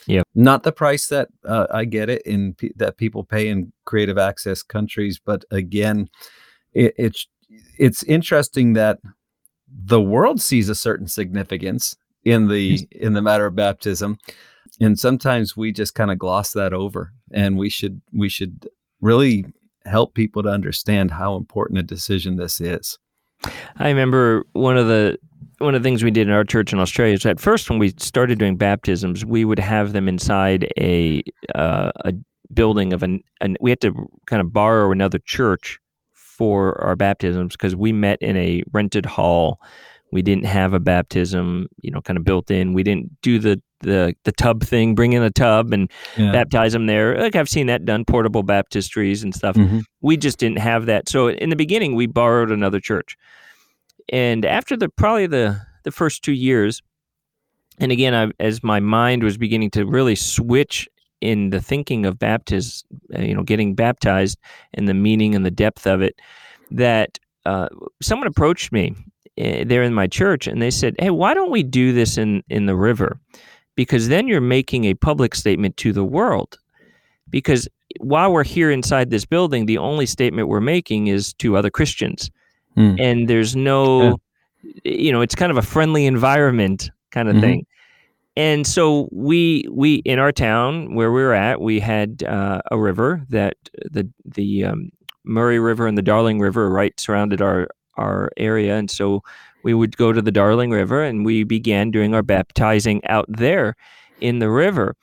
Yeah. 0.08 0.24
Not 0.34 0.63
the 0.63 0.72
price 0.72 1.08
that 1.08 1.30
uh, 1.46 1.67
I 1.70 1.86
get 1.86 2.10
it 2.10 2.24
in 2.24 2.56
p- 2.56 2.74
that 2.78 2.98
people 2.98 3.24
pay 3.24 3.48
in 3.48 3.72
creative 3.86 4.17
access 4.17 4.63
countries, 4.63 5.22
but 5.24 5.46
again, 5.52 6.10
it, 6.74 6.96
it's 6.98 7.28
it's 7.78 8.04
interesting 8.04 8.74
that 8.74 9.00
the 9.74 10.02
world 10.02 10.42
sees 10.42 10.70
a 10.70 10.76
certain 10.76 11.08
significance 11.08 11.96
in 12.24 12.48
the 12.48 12.88
in 12.92 13.14
the 13.14 13.22
matter 13.22 13.46
of 13.46 13.56
baptism, 13.56 14.18
and 14.80 15.00
sometimes 15.00 15.58
we 15.58 15.72
just 15.72 15.96
kind 15.96 16.12
of 16.12 16.20
gloss 16.20 16.52
that 16.54 16.74
over, 16.74 17.14
and 17.32 17.58
we 17.58 17.70
should 17.70 18.02
we 18.14 18.30
should 18.30 18.68
really 19.02 19.46
help 19.86 20.14
people 20.14 20.44
to 20.44 20.50
understand 20.50 21.12
how 21.12 21.36
important 21.36 21.80
a 21.80 21.84
decision 21.84 22.36
this 22.36 22.62
is. 22.62 23.00
I 23.78 23.88
remember 23.90 24.46
one 24.54 24.78
of 24.78 24.88
the 24.88 25.18
one 25.58 25.76
of 25.76 25.82
the 25.82 25.88
things 25.88 26.04
we 26.04 26.12
did 26.12 26.28
in 26.28 26.34
our 26.34 26.44
church 26.44 26.74
in 26.74 26.80
Australia 26.80 27.14
is 27.14 27.26
at 27.26 27.40
first 27.40 27.70
when 27.70 27.80
we 27.80 27.94
started 27.98 28.40
doing 28.40 28.58
baptisms, 28.58 29.26
we 29.26 29.46
would 29.46 29.60
have 29.60 29.94
them 29.94 30.08
inside 30.08 30.72
a 30.78 31.24
uh, 31.56 31.92
a 32.06 32.14
building 32.54 32.94
of 32.94 33.04
an, 33.04 33.22
an 33.40 33.58
we 33.62 33.70
had 33.70 33.82
to 33.82 33.94
kind 34.28 34.42
of 34.42 34.52
borrow 34.52 34.92
another 34.92 35.20
church 35.20 35.80
for 36.38 36.82
our 36.82 36.96
baptisms 36.96 37.54
because 37.54 37.76
we 37.76 37.91
met 37.91 38.22
in 38.22 38.38
a 38.38 38.63
rented 38.72 39.06
hall. 39.06 39.60
We 40.12 40.22
didn't 40.22 40.46
have 40.46 40.74
a 40.74 40.80
baptism, 40.80 41.67
you 41.82 41.91
know, 41.91 42.02
kind 42.02 42.17
of 42.17 42.24
built 42.24 42.52
in. 42.52 42.74
We 42.74 42.84
didn't 42.84 43.22
do 43.22 43.39
the 43.39 43.62
the 43.82 44.15
the 44.24 44.32
tub 44.32 44.63
thing, 44.63 44.96
bring 44.96 45.13
in 45.13 45.24
a 45.24 45.32
tub 45.32 45.74
and 45.74 45.91
yeah. 46.17 46.32
baptize 46.32 46.74
them 46.74 46.86
there. 46.86 47.17
Like 47.17 47.36
I've 47.36 47.50
seen 47.50 47.67
that 47.67 47.86
done, 47.86 48.06
portable 48.06 48.44
baptistries 48.44 49.24
and 49.24 49.34
stuff. 49.34 49.56
Mm-hmm. 49.56 49.80
We 50.02 50.17
just 50.17 50.38
didn't 50.38 50.60
have 50.60 50.86
that. 50.86 51.10
So 51.10 51.30
in 51.30 51.50
the 51.50 51.56
beginning, 51.56 51.96
we 51.96 52.08
borrowed 52.08 52.52
another 52.52 52.80
church. 52.80 53.17
And 54.10 54.46
after 54.46 54.76
the 54.76 54.89
probably 54.89 55.28
the 55.28 55.62
the 55.84 55.91
first 55.91 56.24
two 56.24 56.34
years, 56.34 56.82
and 57.80 57.91
again, 57.91 58.13
I, 58.13 58.32
as 58.44 58.63
my 58.63 58.80
mind 58.80 59.24
was 59.24 59.38
beginning 59.38 59.72
to 59.72 59.86
really 59.86 60.15
switch 60.15 60.88
in 61.22 61.52
the 61.52 61.62
thinking 61.62 62.06
of 62.06 62.20
baptism, 62.20 62.88
uh, 63.18 63.22
you 63.22 63.34
know, 63.34 63.44
getting 63.44 63.76
baptized 63.76 64.40
and 64.74 64.88
the 64.88 64.94
meaning 64.94 65.36
and 65.36 65.46
the 65.46 65.52
depth 65.52 65.88
of 65.88 66.02
it, 66.02 66.20
that 66.72 67.20
uh, 67.46 67.70
someone 68.02 68.28
approached 68.28 68.72
me 68.72 68.96
uh, 69.40 69.64
there 69.66 69.84
in 69.84 69.94
my 69.94 70.08
church 70.08 70.48
and 70.48 70.62
they 70.62 70.72
said, 70.72 70.96
"Hey, 71.00 71.10
why 71.10 71.34
don't 71.34 71.52
we 71.52 71.64
do 71.64 71.94
this 71.94 72.18
in 72.18 72.44
in 72.50 72.66
the 72.66 72.76
river? 72.76 73.20
Because 73.76 74.10
then 74.10 74.28
you're 74.28 74.42
making 74.42 74.86
a 74.86 74.94
public 74.94 75.34
statement 75.36 75.78
to 75.78 75.94
the 75.94 76.04
world. 76.04 76.58
Because 77.30 77.70
while 78.02 78.34
we're 78.34 78.44
here 78.44 78.70
inside 78.70 79.10
this 79.10 79.26
building, 79.26 79.66
the 79.66 79.78
only 79.78 80.06
statement 80.06 80.50
we're 80.50 80.60
making 80.60 81.08
is 81.08 81.34
to 81.36 81.56
other 81.56 81.70
Christians." 81.70 82.30
mm. 82.78 83.00
and 83.00 83.28
there's 83.28 83.56
no 83.56 84.20
yeah. 84.64 84.92
you 84.92 85.12
know 85.12 85.22
it's 85.22 85.36
kind 85.36 85.52
of 85.52 85.58
a 85.58 85.62
friendly 85.62 86.06
environment 86.06 86.90
kind 87.12 87.28
of 87.28 87.36
mm-hmm. 87.36 87.42
thing 87.42 87.66
and 88.36 88.65
so 88.65 89.10
we 89.12 89.65
we 89.72 89.96
in 90.06 90.20
our 90.20 90.32
town 90.32 90.96
where 90.96 91.12
we 91.12 91.22
were 91.22 91.34
at 91.34 91.62
we 91.62 91.80
had 91.80 92.24
uh, 92.24 92.62
a 92.72 92.78
river 92.78 93.22
that 93.30 93.56
the 93.89 94.08
the 94.26 94.65
um, 94.65 94.89
Murray 95.24 95.60
River 95.60 95.88
and 95.88 95.98
the 95.98 96.02
Darling 96.02 96.39
River 96.39 96.70
right 96.70 96.98
surrounded 97.00 97.41
our 97.41 97.67
our 97.98 98.32
area 98.38 98.76
and 98.76 98.89
so 98.89 99.22
we 99.63 99.74
would 99.74 99.98
go 99.98 100.12
to 100.12 100.22
the 100.22 100.32
Darling 100.32 100.72
River 100.72 101.04
and 101.04 101.26
we 101.26 101.44
began 101.44 101.91
doing 101.91 102.15
our 102.15 102.24
baptizing 102.24 103.06
out 103.06 103.26
there 103.28 103.76
in 104.22 104.39
the 104.39 104.50
river 104.50 104.96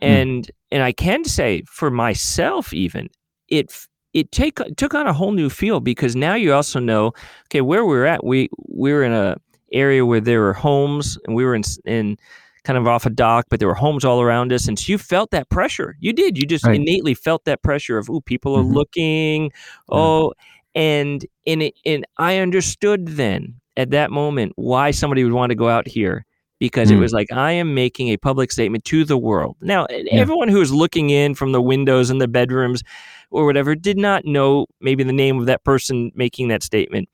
hmm. 0.00 0.04
and 0.04 0.44
mm. 0.44 0.50
and 0.70 0.82
I 0.82 0.92
can 0.92 1.24
say 1.24 1.62
for 1.66 1.90
myself 1.90 2.72
even 2.72 3.08
it 3.48 3.72
it 4.12 4.30
take 4.30 4.60
took 4.76 4.94
on 4.94 5.06
a 5.06 5.12
whole 5.12 5.32
new 5.32 5.48
feel 5.48 5.80
because 5.80 6.14
now 6.14 6.34
you 6.34 6.52
also 6.52 6.80
know 6.80 7.12
okay 7.46 7.62
where 7.62 7.84
we 7.84 7.96
are 7.96 8.06
at 8.06 8.24
we 8.24 8.48
we 8.68 8.92
were 8.92 9.04
in 9.04 9.12
a 9.12 9.36
area 9.72 10.06
where 10.06 10.20
there 10.20 10.40
were 10.40 10.52
homes 10.52 11.18
and 11.24 11.34
we 11.34 11.44
were 11.44 11.54
in 11.54 11.62
in 11.84 12.16
kind 12.64 12.78
of 12.78 12.86
off 12.86 13.06
a 13.06 13.10
dock 13.10 13.46
but 13.50 13.58
there 13.58 13.68
were 13.68 13.74
homes 13.74 14.04
all 14.04 14.20
around 14.20 14.52
us 14.52 14.66
and 14.66 14.78
so 14.78 14.90
you 14.90 14.98
felt 14.98 15.30
that 15.30 15.48
pressure 15.50 15.96
you 16.00 16.12
did 16.12 16.36
you 16.38 16.46
just 16.46 16.64
right. 16.64 16.76
innately 16.76 17.14
felt 17.14 17.44
that 17.44 17.62
pressure 17.62 17.98
of 17.98 18.08
oh 18.10 18.20
people 18.20 18.54
are 18.54 18.62
mm-hmm. 18.62 18.74
looking 18.74 19.52
oh 19.90 20.32
yeah. 20.74 20.82
and 20.82 21.26
and 21.46 21.62
it, 21.62 21.74
and 21.84 22.06
I 22.16 22.38
understood 22.38 23.08
then 23.08 23.60
at 23.76 23.90
that 23.90 24.10
moment 24.10 24.52
why 24.56 24.90
somebody 24.90 25.24
would 25.24 25.32
want 25.32 25.50
to 25.50 25.56
go 25.56 25.68
out 25.68 25.86
here 25.86 26.26
because 26.58 26.90
mm. 26.90 26.92
it 26.96 26.98
was 26.98 27.12
like 27.12 27.30
I 27.32 27.52
am 27.52 27.74
making 27.74 28.08
a 28.08 28.16
public 28.16 28.52
statement 28.52 28.84
to 28.86 29.04
the 29.04 29.18
world. 29.18 29.56
Now, 29.60 29.86
yeah. 29.90 30.12
everyone 30.12 30.52
was 30.52 30.72
looking 30.72 31.10
in 31.10 31.34
from 31.34 31.52
the 31.52 31.60
windows 31.60 32.10
in 32.10 32.18
the 32.18 32.28
bedrooms 32.28 32.82
or 33.30 33.44
whatever 33.44 33.74
did 33.74 33.98
not 33.98 34.24
know 34.24 34.66
maybe 34.80 35.02
the 35.02 35.12
name 35.12 35.38
of 35.38 35.46
that 35.46 35.64
person 35.64 36.12
making 36.14 36.48
that 36.48 36.62
statement, 36.62 37.08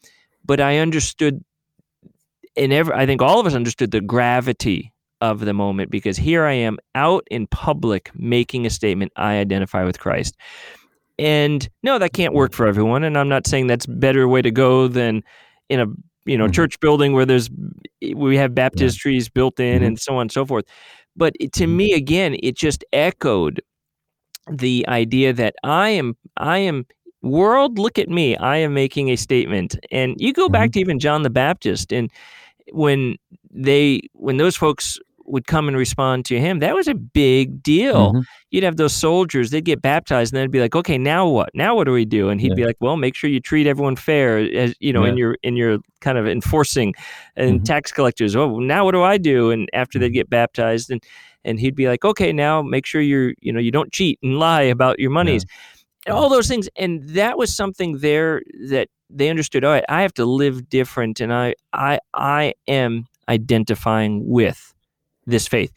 but 0.44 0.60
I 0.60 0.78
understood 0.78 1.42
and 2.56 2.72
ever 2.72 2.94
I 2.94 3.06
think 3.06 3.22
all 3.22 3.40
of 3.40 3.46
us 3.46 3.54
understood 3.54 3.90
the 3.90 4.00
gravity 4.00 4.89
of 5.20 5.40
the 5.40 5.52
moment 5.52 5.90
because 5.90 6.16
here 6.16 6.44
I 6.44 6.52
am 6.52 6.78
out 6.94 7.26
in 7.30 7.46
public 7.46 8.10
making 8.14 8.66
a 8.66 8.70
statement 8.70 9.12
I 9.16 9.36
identify 9.36 9.84
with 9.84 9.98
Christ. 9.98 10.36
And 11.18 11.68
no, 11.82 11.98
that 11.98 12.14
can't 12.14 12.32
work 12.32 12.52
for 12.52 12.66
everyone 12.66 13.04
and 13.04 13.18
I'm 13.18 13.28
not 13.28 13.46
saying 13.46 13.66
that's 13.66 13.84
a 13.84 13.90
better 13.90 14.26
way 14.28 14.42
to 14.42 14.50
go 14.50 14.88
than 14.88 15.22
in 15.68 15.80
a 15.80 15.86
you 16.26 16.36
know 16.36 16.44
mm-hmm. 16.44 16.52
church 16.52 16.78
building 16.80 17.12
where 17.12 17.26
there's 17.26 17.50
we 18.14 18.36
have 18.36 18.52
baptistries 18.52 19.24
yeah. 19.24 19.30
built 19.34 19.58
in 19.58 19.76
mm-hmm. 19.76 19.84
and 19.84 20.00
so 20.00 20.14
on 20.14 20.22
and 20.22 20.32
so 20.32 20.44
forth 20.44 20.64
but 21.16 21.32
it, 21.40 21.52
to 21.52 21.64
mm-hmm. 21.64 21.76
me 21.76 21.92
again 21.92 22.36
it 22.42 22.56
just 22.56 22.84
echoed 22.92 23.60
the 24.50 24.84
idea 24.88 25.32
that 25.32 25.54
i 25.64 25.88
am 25.88 26.16
i 26.36 26.58
am 26.58 26.86
world 27.22 27.78
look 27.78 27.98
at 27.98 28.08
me 28.08 28.36
i 28.36 28.56
am 28.56 28.74
making 28.74 29.08
a 29.10 29.16
statement 29.16 29.78
and 29.90 30.14
you 30.18 30.32
go 30.32 30.48
back 30.48 30.68
mm-hmm. 30.68 30.72
to 30.72 30.80
even 30.80 30.98
john 30.98 31.22
the 31.22 31.30
baptist 31.30 31.92
and 31.92 32.10
when 32.72 33.16
they 33.50 34.00
when 34.12 34.36
those 34.36 34.56
folks 34.56 34.98
would 35.30 35.46
come 35.46 35.68
and 35.68 35.76
respond 35.76 36.24
to 36.26 36.38
him, 36.40 36.58
that 36.60 36.74
was 36.74 36.88
a 36.88 36.94
big 36.94 37.62
deal. 37.62 38.12
Mhm. 38.12 38.24
You'd 38.50 38.64
have 38.64 38.76
those 38.76 38.92
soldiers, 38.94 39.50
they'd 39.50 39.64
get 39.64 39.80
baptized, 39.82 40.32
and 40.32 40.40
they'd 40.40 40.50
be 40.50 40.60
like, 40.60 40.74
"Okay, 40.74 40.98
now 40.98 41.28
what? 41.28 41.50
Now 41.54 41.74
what 41.76 41.84
do 41.84 41.92
we 41.92 42.04
do?" 42.04 42.28
And 42.30 42.40
he'd 42.40 42.48
Yeah. 42.50 42.54
be 42.56 42.64
like, 42.64 42.76
"Well, 42.80 42.96
make 42.96 43.14
sure 43.14 43.30
you 43.30 43.40
treat 43.40 43.66
everyone 43.66 43.96
fair, 43.96 44.38
as 44.38 44.74
you 44.80 44.92
know, 44.92 45.04
in 45.04 45.16
your 45.16 45.36
in 45.42 45.56
your 45.56 45.78
kind 46.00 46.18
of 46.18 46.26
enforcing 46.26 46.94
and 47.36 47.60
Mhm. 47.60 47.64
tax 47.64 47.92
collectors. 47.92 48.34
Oh, 48.34 48.58
now 48.58 48.84
what 48.84 48.92
do 48.92 49.02
I 49.02 49.18
do?" 49.18 49.50
And 49.50 49.68
after 49.72 49.98
they'd 49.98 50.10
Mhm. 50.10 50.14
get 50.14 50.30
baptized, 50.30 50.90
and 50.90 51.02
and 51.44 51.58
he'd 51.60 51.74
be 51.76 51.88
like, 51.88 52.04
"Okay, 52.04 52.32
now 52.32 52.60
make 52.62 52.84
sure 52.86 53.00
you're 53.00 53.32
you 53.40 53.52
know 53.52 53.60
you 53.60 53.70
don't 53.70 53.92
cheat 53.92 54.18
and 54.22 54.38
lie 54.38 54.62
about 54.62 54.98
your 54.98 55.10
monies." 55.10 55.44
And 56.06 56.14
all 56.16 56.28
those 56.30 56.48
things, 56.48 56.68
and 56.76 57.06
that 57.10 57.36
was 57.38 57.54
something 57.54 57.98
there 57.98 58.42
that 58.70 58.88
they 59.10 59.28
understood. 59.28 59.64
All 59.64 59.70
right, 59.72 59.84
I 59.88 60.02
have 60.02 60.14
to 60.14 60.24
live 60.24 60.68
different, 60.70 61.20
and 61.20 61.32
I 61.32 61.54
I 61.72 61.98
I 62.14 62.54
am 62.66 63.06
identifying 63.28 64.26
with 64.28 64.74
this 65.26 65.46
faith. 65.48 65.72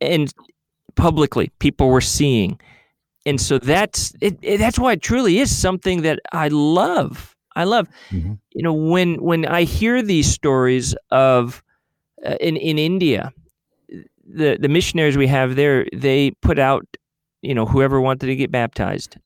And 0.00 0.32
publicly 0.94 1.50
people 1.58 1.88
were 1.88 2.00
seeing. 2.00 2.58
And 3.24 3.40
so 3.40 3.58
that's 3.58 4.14
it, 4.20 4.38
it- 4.42 4.58
that's 4.58 4.78
why 4.78 4.92
it 4.92 5.02
truly 5.02 5.38
is 5.38 5.54
something 5.54 6.02
that 6.02 6.18
i 6.32 6.48
love. 6.48 7.34
I 7.56 7.64
love. 7.64 7.88
Mhm. 8.10 8.38
you 8.52 8.62
know 8.62 8.72
when 8.74 9.16
when 9.22 9.46
i 9.46 9.62
hear 9.64 10.02
these 10.02 10.28
stories 10.30 10.94
of 11.10 11.62
uh, 12.24 12.36
in 12.40 12.56
in 12.56 12.78
india 12.78 13.32
the 14.38 14.56
the 14.60 14.68
missionaries 14.68 15.16
we 15.16 15.26
have 15.26 15.56
there 15.56 15.86
they 15.92 16.30
put 16.42 16.58
out 16.58 16.84
you 17.42 17.54
know 17.54 17.66
whoever 17.66 18.00
wanted 18.00 18.26
to 18.26 18.36
get 18.36 18.50
baptized. 18.50 19.16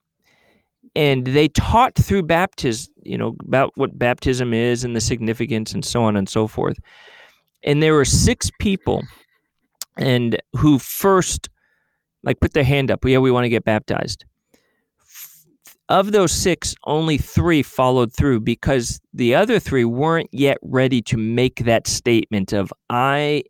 And 0.97 1.25
they 1.27 1.49
taught 1.49 1.95
through 1.95 2.25
baptism 2.25 2.93
you 3.05 3.19
know 3.19 3.37
about 3.47 3.71
what 3.77 3.99
baptism 3.99 4.53
is 4.55 4.85
and 4.85 4.95
the 4.97 5.01
significance 5.01 5.73
and 5.75 5.85
so 5.85 6.03
on 6.05 6.17
and 6.17 6.29
so 6.29 6.47
forth. 6.47 6.79
And 7.63 7.83
there 7.83 7.95
were 7.95 8.05
six 8.05 8.51
people 8.59 9.03
and 9.97 10.41
who 10.57 10.79
first 10.79 11.49
like 12.23 12.41
put 12.41 12.53
their 12.53 12.65
hand 12.65 12.91
up 12.91 13.05
yeah 13.05 13.19
we 13.19 13.31
want 13.31 13.45
to 13.45 13.49
get 13.49 13.65
baptized. 13.65 14.25
Of 15.89 16.13
those 16.13 16.31
six 16.31 16.77
only 16.85 17.19
three 17.19 17.65
followed 17.65 18.13
through 18.13 18.41
because 18.41 19.01
the 19.13 19.35
other 19.35 19.59
three 19.59 19.85
weren't 19.85 20.29
yet 20.31 20.59
ready 20.63 21.03
to 21.03 21.17
make 21.17 21.65
that 21.65 21.89
statement 21.89 22.53
of 22.53 22.73
i 22.91 23.43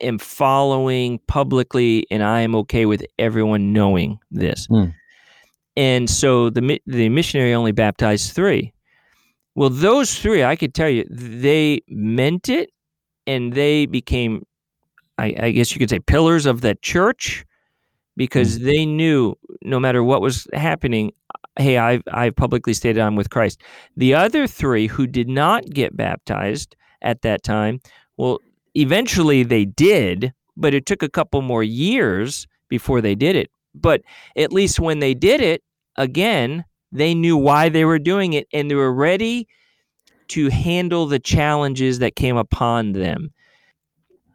am 0.00 0.18
following 0.18 1.20
publicly 1.28 2.04
and 2.10 2.22
i 2.22 2.40
am 2.40 2.54
okay 2.56 2.84
with 2.84 3.04
everyone 3.18 3.72
knowing 3.72 4.18
this. 4.30 4.66
Hmm. 4.66 4.86
and 5.76 6.10
so 6.10 6.50
the 6.50 6.80
the 6.86 7.08
missionary 7.08 7.54
only 7.54 7.72
baptized 7.72 8.32
three. 8.32 8.72
Well 9.54 9.70
those 9.70 10.18
three 10.18 10.42
i 10.42 10.56
could 10.56 10.74
tell 10.74 10.88
you 10.90 11.04
they 11.08 11.80
meant 11.88 12.48
it 12.48 12.70
and 13.26 13.52
they 13.52 13.86
became 13.86 14.42
I, 15.18 15.34
I 15.38 15.50
guess 15.50 15.72
you 15.72 15.78
could 15.78 15.90
say 15.90 16.00
pillars 16.00 16.46
of 16.46 16.60
the 16.60 16.74
church 16.76 17.44
because 18.16 18.58
mm. 18.58 18.64
they 18.64 18.86
knew 18.86 19.36
no 19.62 19.78
matter 19.78 20.02
what 20.02 20.20
was 20.20 20.46
happening, 20.52 21.12
hey, 21.56 21.78
I've, 21.78 22.02
I've 22.12 22.36
publicly 22.36 22.74
stated 22.74 23.00
I'm 23.00 23.16
with 23.16 23.30
Christ. 23.30 23.60
The 23.96 24.14
other 24.14 24.46
three 24.46 24.86
who 24.86 25.06
did 25.06 25.28
not 25.28 25.68
get 25.70 25.96
baptized 25.96 26.76
at 27.02 27.22
that 27.22 27.42
time, 27.42 27.80
well, 28.16 28.38
eventually 28.74 29.42
they 29.42 29.64
did, 29.64 30.32
but 30.56 30.74
it 30.74 30.86
took 30.86 31.02
a 31.02 31.08
couple 31.08 31.42
more 31.42 31.62
years 31.62 32.46
before 32.68 33.00
they 33.00 33.14
did 33.14 33.36
it. 33.36 33.50
But 33.74 34.02
at 34.36 34.52
least 34.52 34.80
when 34.80 35.00
they 35.00 35.14
did 35.14 35.40
it, 35.40 35.62
again, 35.96 36.64
they 36.92 37.14
knew 37.14 37.36
why 37.36 37.68
they 37.68 37.84
were 37.84 37.98
doing 37.98 38.32
it 38.32 38.46
and 38.52 38.70
they 38.70 38.74
were 38.76 38.94
ready 38.94 39.48
to 40.28 40.48
handle 40.48 41.06
the 41.06 41.18
challenges 41.18 41.98
that 41.98 42.16
came 42.16 42.36
upon 42.36 42.92
them. 42.92 43.30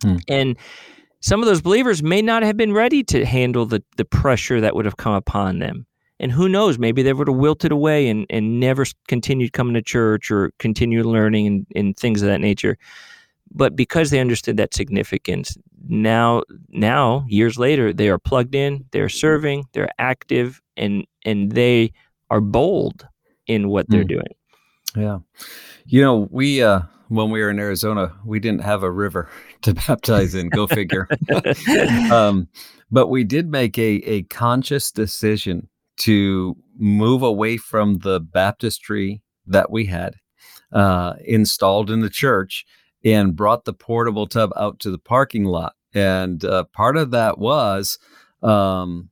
Hmm. 0.03 0.17
And 0.27 0.57
some 1.21 1.41
of 1.41 1.47
those 1.47 1.61
believers 1.61 2.01
may 2.01 2.21
not 2.21 2.43
have 2.43 2.55
been 2.57 2.73
ready 2.73 3.03
to 3.05 3.25
handle 3.25 3.65
the, 3.65 3.83
the 3.97 4.05
pressure 4.05 4.61
that 4.61 4.75
would 4.75 4.85
have 4.85 4.97
come 4.97 5.13
upon 5.13 5.59
them. 5.59 5.85
And 6.21 6.31
who 6.31 6.49
knows, 6.49 6.77
maybe 6.77 7.01
they 7.01 7.13
would 7.13 7.27
have 7.27 7.37
wilted 7.37 7.71
away 7.71 8.09
and, 8.09 8.25
and 8.29 8.59
never 8.59 8.85
continued 9.07 9.53
coming 9.53 9.73
to 9.73 9.81
church 9.81 10.31
or 10.31 10.51
continued 10.59 11.05
learning 11.05 11.47
and, 11.47 11.67
and 11.75 11.97
things 11.97 12.21
of 12.21 12.27
that 12.27 12.41
nature. 12.41 12.77
But 13.51 13.75
because 13.75 14.09
they 14.11 14.19
understood 14.19 14.57
that 14.57 14.73
significance, 14.73 15.57
now 15.87 16.43
now 16.67 17.25
years 17.29 17.57
later, 17.57 17.91
they 17.93 18.09
are 18.09 18.19
plugged 18.19 18.53
in, 18.53 18.85
they're 18.91 19.09
serving, 19.09 19.65
they're 19.71 19.89
active, 19.97 20.61
and 20.77 21.05
and 21.25 21.53
they 21.53 21.91
are 22.29 22.41
bold 22.41 23.07
in 23.47 23.69
what 23.69 23.89
they're 23.89 24.01
Hmm. 24.01 24.07
doing. 24.07 24.35
Yeah. 24.95 25.19
You 25.85 26.01
know, 26.01 26.27
we 26.29 26.61
uh 26.61 26.81
when 27.09 27.29
we 27.29 27.41
were 27.41 27.49
in 27.49 27.59
Arizona, 27.59 28.15
we 28.25 28.39
didn't 28.39 28.63
have 28.63 28.83
a 28.83 28.91
river 28.91 29.29
to 29.61 29.73
baptize 29.73 30.33
in. 30.33 30.49
Go 30.49 30.67
figure. 30.67 31.07
um, 32.11 32.47
but 32.89 33.07
we 33.07 33.23
did 33.23 33.49
make 33.49 33.77
a 33.77 34.01
a 34.05 34.23
conscious 34.23 34.91
decision 34.91 35.67
to 35.97 36.55
move 36.77 37.21
away 37.21 37.57
from 37.57 37.97
the 37.99 38.19
baptistry 38.19 39.21
that 39.45 39.69
we 39.69 39.85
had 39.85 40.15
uh, 40.71 41.15
installed 41.25 41.91
in 41.91 41.99
the 41.99 42.09
church 42.09 42.65
and 43.03 43.35
brought 43.35 43.65
the 43.65 43.73
portable 43.73 44.27
tub 44.27 44.51
out 44.55 44.79
to 44.79 44.91
the 44.91 44.97
parking 44.97 45.43
lot. 45.43 45.73
And 45.93 46.43
uh, 46.45 46.65
part 46.65 46.97
of 46.97 47.11
that 47.11 47.37
was 47.37 47.97
um, 48.43 49.09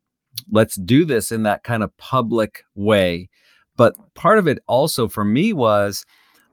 let's 0.52 0.76
do 0.76 1.06
this 1.06 1.32
in 1.32 1.44
that 1.44 1.64
kind 1.64 1.84
of 1.84 1.96
public 1.98 2.64
way. 2.76 3.30
But 3.76 3.96
part 4.14 4.40
of 4.40 4.48
it 4.48 4.60
also 4.68 5.08
for 5.08 5.26
me 5.26 5.54
was 5.54 6.06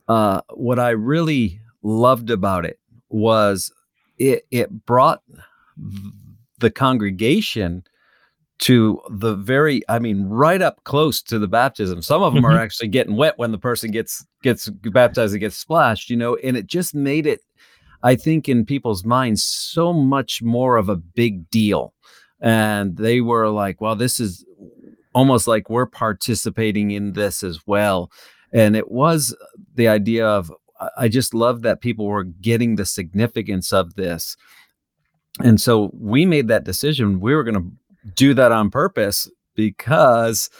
uh, 0.09 0.41
what 0.55 0.79
I 0.79 0.91
really 0.91 1.61
loved 1.83 2.31
about 2.31 2.65
it 2.65 2.79
was 3.09 3.73
it 4.19 4.47
it 4.51 4.87
brought 4.87 5.23
the 6.59 6.71
congregation 6.71 7.83
to 8.61 9.01
the 9.11 9.35
very 9.35 9.83
i 9.89 9.99
mean 9.99 10.25
right 10.25 10.63
up 10.63 10.83
close 10.85 11.21
to 11.23 11.39
the 11.39 11.49
baptism. 11.49 12.01
Some 12.01 12.23
of 12.23 12.33
them 12.35 12.45
are 12.47 12.53
Mhm. 12.53 12.61
actually 12.61 12.89
getting 12.89 13.17
wet 13.17 13.35
when 13.37 13.51
the 13.53 13.59
person 13.59 13.91
gets 13.91 14.25
gets 14.43 14.69
baptized 14.69 15.33
and 15.35 15.41
gets 15.41 15.57
splashed 15.57 16.09
you 16.09 16.17
know 16.17 16.37
and 16.37 16.57
it 16.57 16.67
just 16.69 16.95
made 16.95 17.27
it 17.27 17.41
i 18.03 18.15
think 18.15 18.49
in 18.49 18.65
people's 18.65 19.05
minds 19.05 19.43
so 19.45 19.93
much 19.93 20.41
more 20.43 20.77
of 20.77 20.89
a 20.89 20.97
big 20.97 21.51
deal. 21.51 21.93
And 22.41 22.97
they 22.97 23.21
were 23.21 23.49
like 23.49 23.81
well 23.81 23.97
this 23.97 24.21
is 24.21 24.45
almost 25.15 25.47
like 25.49 25.69
we're 25.69 25.87
participating 25.87 26.91
in 26.93 27.13
this 27.15 27.43
as 27.43 27.59
well 27.67 28.11
and 28.55 28.77
it 28.77 28.91
was 28.91 29.37
the 29.75 29.89
idea 29.89 30.27
of 30.27 30.51
I- 30.97 31.09
just 31.09 31.35
love 31.35 31.63
that 31.63 31.81
people 31.83 32.07
were 32.07 32.25
getting 32.25 32.77
the 32.77 32.87
significance 32.87 33.73
of 33.73 33.95
this. 33.95 34.37
And 35.41 35.61
so 35.61 35.91
we 35.95 36.25
made 36.27 36.49
that 36.49 36.65
decision 36.65 37.21
we 37.21 37.35
were 37.35 37.45
going 37.45 37.61
to 37.63 37.71
do 38.15 38.35
that 38.35 38.53
on 38.53 38.71
purpose 38.71 39.31
because 39.55 40.51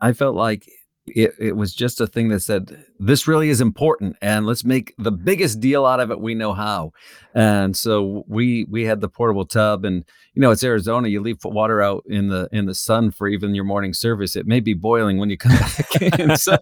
i 0.00 0.12
felt 0.12 0.36
like 0.36 0.68
it, 1.06 1.34
it 1.38 1.56
was 1.56 1.74
just 1.74 2.00
a 2.00 2.06
thing 2.06 2.28
that 2.28 2.40
said 2.40 2.84
this 3.00 3.26
really 3.26 3.48
is 3.48 3.60
important 3.60 4.16
and 4.22 4.46
let's 4.46 4.64
make 4.64 4.94
the 4.98 5.10
biggest 5.10 5.58
deal 5.58 5.84
out 5.84 5.98
of 5.98 6.12
it 6.12 6.20
we 6.20 6.34
know 6.34 6.52
how. 6.52 6.92
And 7.34 7.76
so 7.76 8.24
we 8.28 8.64
we 8.70 8.84
had 8.84 9.00
the 9.00 9.08
portable 9.08 9.44
tub 9.44 9.84
and 9.84 10.04
you 10.34 10.40
know 10.40 10.52
it's 10.52 10.62
arizona 10.62 11.08
you 11.08 11.20
leave 11.20 11.38
water 11.44 11.82
out 11.82 12.04
in 12.06 12.28
the 12.28 12.48
in 12.52 12.66
the 12.66 12.74
sun 12.74 13.10
for 13.10 13.26
even 13.26 13.54
your 13.54 13.64
morning 13.64 13.92
service 13.94 14.36
it 14.36 14.46
may 14.46 14.60
be 14.60 14.74
boiling 14.74 15.18
when 15.18 15.28
you 15.28 15.36
come 15.36 15.52
back 15.58 16.18
in. 16.20 16.36
So 16.36 16.56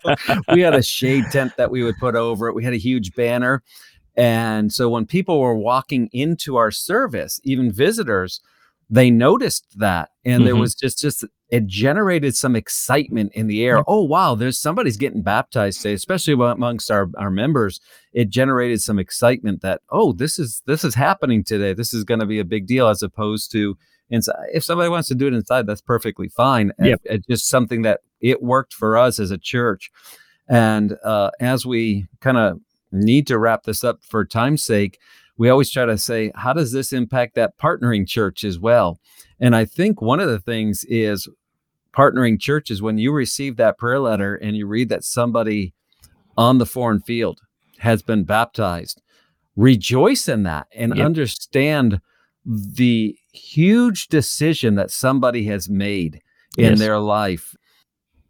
we 0.53 0.63
had 0.63 0.75
a 0.75 0.83
shade 0.83 1.25
tent 1.31 1.57
that 1.59 1.71
we 1.71 1.83
would 1.83 1.99
put 1.99 2.15
over 2.15 2.49
it 2.49 2.55
we 2.55 2.65
had 2.65 2.75
a 2.75 2.79
huge 2.79 3.15
banner. 3.15 3.63
And 4.17 4.73
so 4.73 4.89
when 4.89 5.07
people 5.07 5.39
were 5.41 5.57
walking 5.57 6.09
into 6.13 6.57
our 6.57 6.71
service 6.71 7.41
even 7.45 7.71
visitors 7.71 8.41
they 8.93 9.11
noticed 9.11 9.67
that 9.79 10.11
and 10.25 10.45
there 10.47 10.55
Mhm. 10.55 10.61
was 10.61 10.75
just 10.75 10.99
just 10.99 11.25
it 11.49 11.67
generated 11.67 12.35
some 12.37 12.57
excitement 12.57 13.33
in 13.35 13.47
the 13.47 13.65
air 13.65 13.77
Yeah. 13.77 13.83
oh 13.87 14.03
wow 14.05 14.35
there's 14.35 14.59
somebody's 14.59 14.97
getting 14.97 15.23
baptized 15.23 15.81
today 15.83 15.95
especially 15.95 16.35
amongst 16.35 16.91
our, 16.91 17.09
our 17.17 17.31
members 17.31 17.81
it 18.13 18.29
generated 18.31 18.83
some 18.83 18.99
excitement 18.99 19.63
that 19.63 19.81
oh 19.91 20.13
this 20.13 20.39
is 20.39 20.63
this 20.67 20.83
is 20.85 20.95
happening 20.97 21.45
today 21.45 21.73
this 21.73 21.95
is 21.95 22.03
going 22.05 22.21
to 22.21 22.27
be 22.27 22.41
a 22.41 22.45
big 22.45 22.67
deal 22.67 22.89
as 22.89 23.03
opposed 23.03 23.53
to 23.53 23.77
inside 24.11 24.35
if 24.53 24.65
somebody 24.65 24.89
wants 24.91 25.07
to 25.09 25.15
do 25.15 25.29
it 25.29 25.35
inside 25.35 25.67
that's 25.67 25.81
perfectly 25.81 26.29
fine 26.29 26.73
Yep. 26.81 27.01
It- 27.05 27.13
it's 27.15 27.27
just 27.29 27.49
something 27.49 27.83
that 27.83 28.01
it 28.21 28.43
worked 28.43 28.75
for 28.75 28.99
us 28.99 29.19
as 29.21 29.31
a 29.31 29.39
church 29.39 29.91
and 30.49 30.97
uh, 31.05 31.31
as 31.41 31.65
we 31.65 32.07
kind 32.21 32.37
of 32.37 32.59
need 32.93 33.27
to 33.29 33.39
wrap 33.39 33.63
this 33.63 33.85
up 33.85 34.03
for 34.03 34.25
time's 34.25 34.65
sake 34.65 34.99
we 35.41 35.49
always 35.49 35.71
try 35.71 35.87
to 35.87 35.97
say 35.97 36.31
how 36.35 36.53
does 36.53 36.71
this 36.71 36.93
impact 36.93 37.35
that 37.35 37.57
partnering 37.57 38.07
church 38.07 38.45
as 38.45 38.59
well 38.59 39.01
and 39.41 39.57
i 39.57 39.65
think 39.65 40.03
one 40.03 40.21
of 40.21 40.29
the 40.29 40.39
things 40.39 40.85
is 40.85 41.27
partnering 41.97 42.39
churches 42.39 42.83
when 42.83 42.99
you 42.99 43.11
receive 43.11 43.57
that 43.57 43.79
prayer 43.79 43.99
letter 43.99 44.35
and 44.37 44.55
you 44.57 44.67
read 44.67 44.91
that 44.91 45.03
somebody 45.03 45.73
on 46.37 46.59
the 46.59 46.67
foreign 46.67 47.01
field 47.01 47.41
has 47.79 48.03
been 48.03 48.23
baptized 48.25 49.01
rejoice 49.57 50.29
in 50.29 50.43
that 50.43 50.67
and 50.75 50.95
Yep. 50.97 51.07
understand 51.07 52.01
the 52.45 53.17
huge 53.33 54.09
decision 54.09 54.75
that 54.75 54.91
somebody 54.91 55.47
has 55.47 55.69
made 55.71 56.21
in 56.59 56.65
Yes. 56.73 56.79
their 56.81 56.99
life 56.99 57.57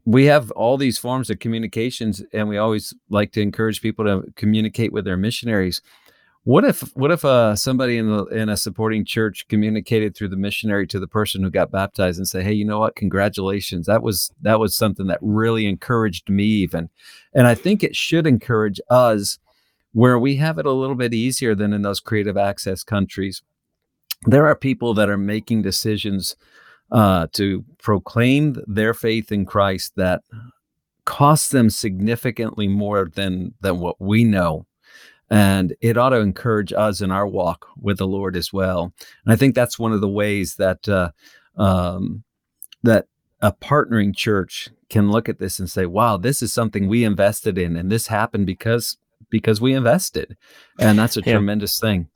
we 0.06 0.26
have 0.26 0.50
all 0.52 0.76
these 0.76 0.98
forms 0.98 1.28
of 1.28 1.38
communications 1.40 2.22
and 2.32 2.48
we 2.48 2.56
always 2.56 2.94
like 3.10 3.32
to 3.32 3.40
encourage 3.40 3.82
people 3.82 4.04
to 4.04 4.22
communicate 4.36 4.92
with 4.92 5.04
their 5.04 5.16
missionaries 5.16 5.82
what 6.50 6.64
if 6.64 6.80
what 6.96 7.12
if 7.12 7.24
uh, 7.24 7.54
somebody 7.54 7.96
in 7.96 8.08
the 8.08 8.24
in 8.24 8.48
a 8.48 8.56
supporting 8.56 9.04
church 9.04 9.46
communicated 9.46 10.16
through 10.16 10.30
the 10.30 10.36
missionary 10.36 10.84
to 10.88 10.98
the 10.98 11.06
person 11.06 11.44
who 11.44 11.50
got 11.50 11.70
baptized 11.70 12.18
and 12.18 12.26
say, 12.26 12.42
"Hey, 12.42 12.52
you 12.52 12.64
know 12.64 12.80
what? 12.80 12.96
Congratulations. 12.96 13.86
That 13.86 14.02
was 14.02 14.32
that 14.42 14.58
was 14.58 14.74
something 14.74 15.06
that 15.06 15.20
really 15.22 15.66
encouraged 15.66 16.28
me 16.28 16.42
even." 16.42 16.90
And 17.32 17.46
I 17.46 17.54
think 17.54 17.84
it 17.84 17.94
should 17.94 18.26
encourage 18.26 18.80
us 18.90 19.38
where 19.92 20.18
we 20.18 20.36
have 20.36 20.58
it 20.58 20.66
a 20.66 20.72
little 20.72 20.96
bit 20.96 21.14
easier 21.14 21.54
than 21.54 21.72
in 21.72 21.82
those 21.82 22.00
creative 22.00 22.36
access 22.36 22.82
countries. 22.82 23.42
There 24.26 24.46
are 24.46 24.56
people 24.56 24.92
that 24.94 25.08
are 25.08 25.16
making 25.16 25.62
decisions 25.62 26.34
uh, 26.90 27.28
to 27.34 27.64
proclaim 27.80 28.56
their 28.66 28.92
faith 28.92 29.30
in 29.30 29.46
Christ 29.46 29.92
that 29.94 30.22
costs 31.04 31.50
them 31.50 31.70
significantly 31.70 32.66
more 32.66 33.08
than 33.14 33.54
than 33.60 33.78
what 33.78 34.00
we 34.00 34.24
know 34.24 34.66
and 35.30 35.74
it 35.80 35.96
ought 35.96 36.10
to 36.10 36.18
encourage 36.18 36.72
us 36.72 37.00
in 37.00 37.10
our 37.10 37.26
walk 37.26 37.68
with 37.80 37.98
the 37.98 38.06
Lord 38.06 38.36
as 38.36 38.52
well. 38.52 38.92
And 39.24 39.32
I 39.32 39.36
think 39.36 39.54
that's 39.54 39.78
one 39.78 39.92
of 39.92 40.00
the 40.00 40.08
ways 40.08 40.56
that 40.56 40.88
uh, 40.88 41.10
um, 41.56 42.24
that 42.82 43.06
a 43.40 43.52
partnering 43.52 44.14
church 44.14 44.68
can 44.88 45.10
look 45.10 45.28
at 45.28 45.38
this 45.38 45.58
and 45.58 45.70
say, 45.70 45.86
"Wow, 45.86 46.16
this 46.16 46.42
is 46.42 46.52
something 46.52 46.88
we 46.88 47.04
invested 47.04 47.58
in, 47.58 47.76
and 47.76 47.90
this 47.90 48.08
happened 48.08 48.46
because 48.46 48.96
because 49.30 49.60
we 49.60 49.72
invested," 49.72 50.36
and 50.78 50.98
that's 50.98 51.16
a 51.16 51.22
yeah. 51.24 51.34
tremendous 51.34 51.78
thing. 51.78 52.08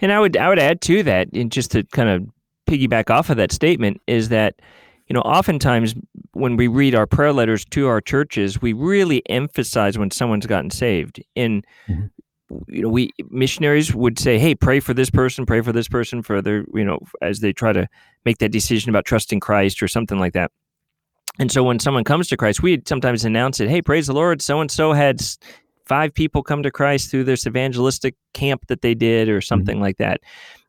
And 0.00 0.12
I 0.12 0.20
would 0.20 0.36
I 0.36 0.48
would 0.48 0.58
add 0.58 0.82
to 0.82 1.02
that, 1.04 1.28
and 1.32 1.50
just 1.50 1.70
to 1.70 1.84
kind 1.84 2.10
of 2.10 2.28
piggyback 2.66 3.08
off 3.08 3.30
of 3.30 3.38
that 3.38 3.50
statement, 3.50 4.02
is 4.06 4.28
that 4.28 4.56
you 5.08 5.14
know, 5.14 5.22
oftentimes 5.22 5.94
when 6.32 6.56
we 6.56 6.68
read 6.68 6.94
our 6.94 7.06
prayer 7.06 7.32
letters 7.32 7.64
to 7.64 7.86
our 7.88 8.02
churches, 8.02 8.60
we 8.60 8.74
really 8.74 9.22
emphasize 9.30 9.96
when 9.96 10.10
someone's 10.10 10.44
gotten 10.44 10.70
saved. 10.70 11.22
And 11.34 11.64
mm-hmm 11.88 12.08
you 12.66 12.82
know, 12.82 12.88
we 12.88 13.10
missionaries 13.30 13.94
would 13.94 14.18
say, 14.18 14.38
"Hey, 14.38 14.54
pray 14.54 14.80
for 14.80 14.94
this 14.94 15.10
person, 15.10 15.46
pray 15.46 15.60
for 15.60 15.72
this 15.72 15.88
person 15.88 16.22
for 16.22 16.40
their, 16.40 16.64
you 16.74 16.84
know, 16.84 16.98
as 17.20 17.40
they 17.40 17.52
try 17.52 17.72
to 17.72 17.88
make 18.24 18.38
that 18.38 18.52
decision 18.52 18.90
about 18.90 19.04
trusting 19.04 19.40
Christ 19.40 19.82
or 19.82 19.88
something 19.88 20.18
like 20.18 20.32
that." 20.32 20.50
And 21.38 21.52
so 21.52 21.62
when 21.62 21.78
someone 21.78 22.04
comes 22.04 22.28
to 22.28 22.36
Christ, 22.36 22.62
we 22.62 22.82
sometimes 22.86 23.24
announce 23.24 23.60
it, 23.60 23.68
"Hey, 23.68 23.82
praise 23.82 24.06
the 24.06 24.14
Lord, 24.14 24.40
so 24.40 24.60
and 24.60 24.70
so 24.70 24.92
had 24.92 25.20
five 25.86 26.12
people 26.14 26.42
come 26.42 26.62
to 26.62 26.70
Christ 26.70 27.10
through 27.10 27.24
this 27.24 27.46
evangelistic 27.46 28.14
camp 28.34 28.66
that 28.68 28.82
they 28.82 28.94
did 28.94 29.28
or 29.28 29.38
mm-hmm. 29.38 29.42
something 29.42 29.76
mm-hmm. 29.76 29.84
like 29.84 29.98
that." 29.98 30.20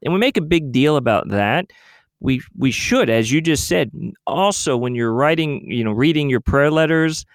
And 0.03 0.13
we 0.13 0.19
make 0.19 0.37
a 0.37 0.41
big 0.41 0.71
deal 0.71 0.97
about 0.97 1.29
that. 1.29 1.71
We 2.19 2.41
we 2.57 2.71
should, 2.71 3.09
as 3.09 3.31
you 3.31 3.39
just 3.39 3.67
said, 3.67 3.91
also 4.27 4.75
when 4.75 4.95
you're 4.95 5.13
writing, 5.13 5.63
you 5.71 5.85
know, 5.85 5.91
reading 5.93 6.29
your 6.29 6.41
prayer 6.41 6.71
letters, 6.71 7.25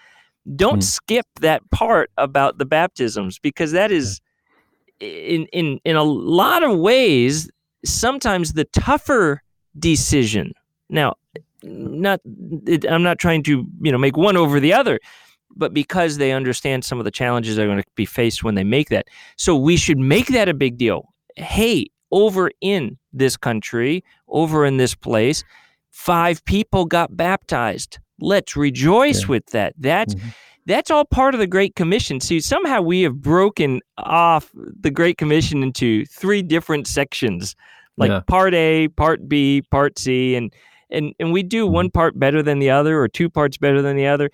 don't 0.56 0.74
mm-hmm. 0.74 0.80
skip 0.80 1.26
that 1.40 1.62
part 1.70 2.10
about 2.18 2.58
the 2.58 2.66
baptisms 2.66 3.38
because 3.38 3.72
that 3.72 3.90
is 3.90 4.20
in 5.00 5.46
in 5.46 5.80
in 5.84 5.96
a 5.96 6.02
lot 6.04 6.62
of 6.62 6.78
ways 6.78 7.50
sometimes 7.84 8.54
the 8.54 8.64
tougher 8.66 9.42
decision. 9.78 10.52
Now 10.88 11.14
not 11.66 12.20
it, 12.66 12.84
i'm 12.90 13.02
not 13.02 13.18
trying 13.18 13.42
to 13.42 13.66
you 13.80 13.90
know 13.90 13.98
make 13.98 14.16
one 14.16 14.36
over 14.36 14.60
the 14.60 14.72
other 14.72 15.00
but 15.56 15.72
because 15.72 16.18
they 16.18 16.32
understand 16.32 16.84
some 16.84 16.98
of 16.98 17.04
the 17.04 17.10
challenges 17.10 17.56
they're 17.56 17.66
going 17.66 17.78
to 17.78 17.84
be 17.94 18.04
faced 18.04 18.42
when 18.42 18.56
they 18.56 18.64
make 18.64 18.88
that. 18.88 19.06
So 19.36 19.54
we 19.56 19.76
should 19.76 19.98
make 19.98 20.26
that 20.28 20.48
a 20.48 20.54
big 20.54 20.76
deal. 20.76 21.14
Hey 21.36 21.86
over 22.10 22.50
in 22.60 22.98
this 23.12 23.36
country 23.36 24.04
over 24.28 24.66
in 24.66 24.76
this 24.76 24.94
place 24.94 25.44
five 25.90 26.44
people 26.44 26.84
got 26.84 27.16
baptized. 27.16 27.98
Let's 28.20 28.56
rejoice 28.56 29.22
yeah. 29.22 29.28
with 29.28 29.46
that. 29.46 29.74
That's 29.78 30.14
mm-hmm 30.14 30.28
that's 30.66 30.90
all 30.90 31.04
part 31.04 31.34
of 31.34 31.40
the 31.40 31.46
Great 31.46 31.74
Commission. 31.74 32.20
See, 32.20 32.40
somehow 32.40 32.80
we 32.80 33.02
have 33.02 33.20
broken 33.20 33.80
off 33.98 34.50
the 34.54 34.90
Great 34.90 35.18
Commission 35.18 35.62
into 35.62 36.04
three 36.06 36.42
different 36.42 36.86
sections, 36.86 37.54
like 37.96 38.10
yeah. 38.10 38.20
part 38.26 38.54
A, 38.54 38.88
part 38.88 39.28
B, 39.28 39.62
part 39.70 39.98
C, 39.98 40.34
and 40.34 40.52
and 40.90 41.14
and 41.18 41.32
we 41.32 41.42
do 41.42 41.66
one 41.66 41.86
mm-hmm. 41.86 41.98
part 41.98 42.18
better 42.18 42.42
than 42.42 42.58
the 42.58 42.70
other, 42.70 42.98
or 42.98 43.08
two 43.08 43.28
parts 43.28 43.56
better 43.58 43.82
than 43.82 43.96
the 43.96 44.06
other. 44.06 44.30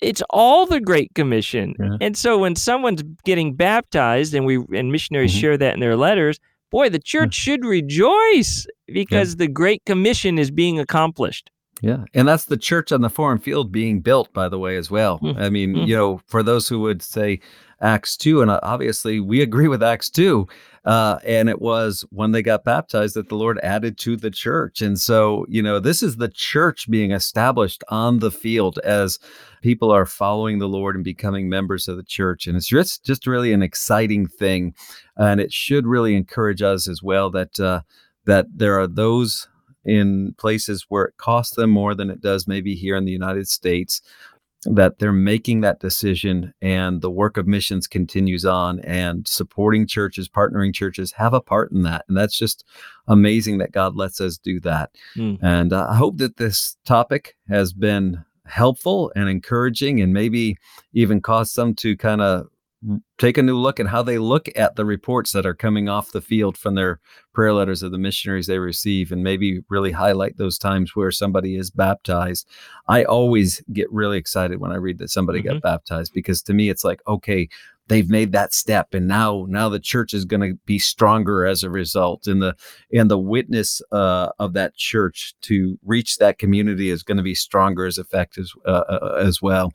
It's 0.00 0.22
all 0.30 0.66
the 0.66 0.80
Great 0.80 1.14
Commission. 1.14 1.74
Yeah. 1.78 1.96
And 2.00 2.16
so 2.16 2.38
when 2.38 2.56
someone's 2.56 3.02
getting 3.24 3.54
baptized, 3.54 4.34
and 4.34 4.46
we 4.46 4.56
and 4.72 4.92
missionaries 4.92 5.32
mm-hmm. 5.32 5.40
share 5.40 5.58
that 5.58 5.74
in 5.74 5.80
their 5.80 5.96
letters, 5.96 6.38
boy, 6.70 6.90
the 6.90 6.98
church 6.98 7.34
should 7.34 7.64
rejoice 7.64 8.66
because 8.86 9.30
yeah. 9.30 9.38
the 9.38 9.48
Great 9.48 9.84
Commission 9.84 10.38
is 10.38 10.50
being 10.50 10.78
accomplished. 10.78 11.50
Yeah. 11.84 12.04
And 12.14 12.26
that's 12.26 12.46
the 12.46 12.56
church 12.56 12.92
on 12.92 13.02
the 13.02 13.10
foreign 13.10 13.38
field 13.38 13.70
being 13.70 14.00
built, 14.00 14.32
by 14.32 14.48
the 14.48 14.58
way, 14.58 14.76
as 14.76 14.90
well. 14.90 15.18
Mm-hmm. 15.18 15.38
I 15.38 15.50
mean, 15.50 15.74
mm-hmm. 15.74 15.86
you 15.86 15.94
know, 15.94 16.22
for 16.28 16.42
those 16.42 16.66
who 16.66 16.80
would 16.80 17.02
say 17.02 17.40
Acts 17.82 18.16
2, 18.16 18.40
and 18.40 18.50
uh, 18.50 18.58
obviously 18.62 19.20
we 19.20 19.42
agree 19.42 19.68
with 19.68 19.82
Acts 19.82 20.08
2, 20.08 20.48
uh, 20.86 21.18
and 21.26 21.50
it 21.50 21.60
was 21.60 22.02
when 22.08 22.32
they 22.32 22.40
got 22.40 22.64
baptized 22.64 23.16
that 23.16 23.28
the 23.28 23.34
Lord 23.34 23.60
added 23.62 23.98
to 23.98 24.16
the 24.16 24.30
church. 24.30 24.80
And 24.80 24.98
so, 24.98 25.44
you 25.46 25.62
know, 25.62 25.78
this 25.78 26.02
is 26.02 26.16
the 26.16 26.28
church 26.28 26.88
being 26.88 27.10
established 27.10 27.84
on 27.90 28.20
the 28.20 28.30
field 28.30 28.78
as 28.78 29.18
people 29.60 29.90
are 29.90 30.06
following 30.06 30.60
the 30.60 30.68
Lord 30.68 30.94
and 30.94 31.04
becoming 31.04 31.50
members 31.50 31.86
of 31.86 31.98
the 31.98 32.02
church. 32.02 32.46
And 32.46 32.56
it's 32.56 32.66
just, 32.66 33.04
just 33.04 33.26
really 33.26 33.52
an 33.52 33.62
exciting 33.62 34.26
thing. 34.26 34.74
And 35.18 35.38
it 35.38 35.52
should 35.52 35.86
really 35.86 36.16
encourage 36.16 36.62
us 36.62 36.88
as 36.88 37.02
well 37.02 37.28
that, 37.32 37.60
uh, 37.60 37.82
that 38.24 38.46
there 38.54 38.80
are 38.80 38.86
those 38.86 39.48
in 39.84 40.34
places 40.38 40.86
where 40.88 41.04
it 41.04 41.16
costs 41.16 41.56
them 41.56 41.70
more 41.70 41.94
than 41.94 42.10
it 42.10 42.20
does 42.20 42.46
maybe 42.46 42.74
here 42.74 42.96
in 42.96 43.04
the 43.04 43.12
United 43.12 43.48
States 43.48 44.00
that 44.66 44.98
they're 44.98 45.12
making 45.12 45.60
that 45.60 45.80
decision 45.80 46.54
and 46.62 47.02
the 47.02 47.10
work 47.10 47.36
of 47.36 47.46
missions 47.46 47.86
continues 47.86 48.44
on 48.44 48.80
and 48.80 49.26
supporting 49.28 49.86
churches 49.86 50.28
partnering 50.28 50.74
churches 50.74 51.12
have 51.12 51.34
a 51.34 51.40
part 51.40 51.70
in 51.70 51.82
that 51.82 52.04
and 52.08 52.16
that's 52.16 52.36
just 52.36 52.64
amazing 53.08 53.58
that 53.58 53.72
god 53.72 53.94
lets 53.94 54.20
us 54.20 54.38
do 54.38 54.58
that 54.60 54.90
mm. 55.16 55.38
and 55.42 55.72
uh, 55.72 55.86
i 55.90 55.94
hope 55.94 56.16
that 56.16 56.36
this 56.36 56.76
topic 56.84 57.36
has 57.48 57.72
been 57.72 58.24
helpful 58.46 59.12
and 59.16 59.28
encouraging 59.28 60.00
and 60.00 60.12
maybe 60.12 60.56
even 60.92 61.20
caused 61.20 61.52
some 61.52 61.74
to 61.74 61.96
kind 61.96 62.20
of 62.20 62.46
take 63.18 63.38
a 63.38 63.42
new 63.42 63.56
look 63.56 63.80
at 63.80 63.86
how 63.86 64.02
they 64.02 64.18
look 64.18 64.48
at 64.56 64.76
the 64.76 64.84
reports 64.84 65.32
that 65.32 65.46
are 65.46 65.54
coming 65.54 65.88
off 65.88 66.12
the 66.12 66.20
field 66.20 66.56
from 66.56 66.74
their 66.74 67.00
prayer 67.32 67.52
letters 67.52 67.82
of 67.82 67.92
the 67.92 67.98
missionaries 67.98 68.46
they 68.46 68.58
receive 68.58 69.10
and 69.10 69.22
maybe 69.22 69.60
really 69.68 69.92
highlight 69.92 70.36
those 70.36 70.58
times 70.58 70.94
where 70.94 71.10
somebody 71.10 71.56
is 71.56 71.70
baptized. 71.70 72.48
I 72.88 73.04
always 73.04 73.62
get 73.72 73.90
really 73.92 74.18
excited 74.18 74.60
when 74.60 74.72
I 74.72 74.76
read 74.76 74.98
that 74.98 75.10
somebody 75.10 75.40
mm-hmm. 75.40 75.54
got 75.54 75.62
baptized 75.62 76.12
because 76.12 76.42
to 76.42 76.54
me 76.54 76.68
it's 76.68 76.84
like, 76.84 77.00
okay, 77.06 77.48
they've 77.88 78.08
made 78.08 78.32
that 78.32 78.54
step 78.54 78.94
and 78.94 79.06
now 79.06 79.44
now 79.48 79.68
the 79.68 79.78
church 79.78 80.14
is 80.14 80.24
going 80.24 80.40
to 80.40 80.58
be 80.64 80.78
stronger 80.78 81.44
as 81.44 81.62
a 81.62 81.70
result 81.70 82.26
and 82.26 82.40
the 82.40 82.56
and 82.92 83.10
the 83.10 83.18
witness 83.18 83.82
uh, 83.92 84.28
of 84.38 84.54
that 84.54 84.74
church 84.74 85.34
to 85.42 85.78
reach 85.84 86.16
that 86.16 86.38
community 86.38 86.88
is 86.88 87.02
going 87.02 87.16
to 87.16 87.22
be 87.22 87.34
stronger 87.34 87.84
as 87.84 87.98
effective 87.98 88.46
uh, 88.66 88.84
uh, 88.88 89.18
as 89.20 89.42
well 89.42 89.72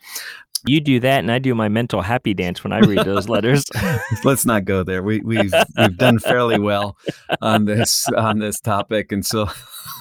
you 0.66 0.82
do 0.82 1.00
that, 1.00 1.20
and 1.20 1.32
I 1.32 1.40
do 1.40 1.56
my 1.56 1.70
mental 1.70 2.02
happy 2.02 2.34
dance 2.34 2.64
when 2.64 2.74
I 2.74 2.80
read 2.80 3.06
those 3.06 3.30
letters. 3.30 3.66
Let's 4.24 4.46
not 4.46 4.66
go 4.66 4.84
there. 4.84 5.04
We, 5.04 5.22
we've 5.22 5.54
we've 5.78 5.98
done 5.98 6.20
fairly 6.20 6.60
well 6.60 6.98
on 7.42 7.66
this 7.66 8.08
on 8.10 8.40
this 8.40 8.60
topic, 8.60 9.12
and 9.12 9.26
so 9.26 9.50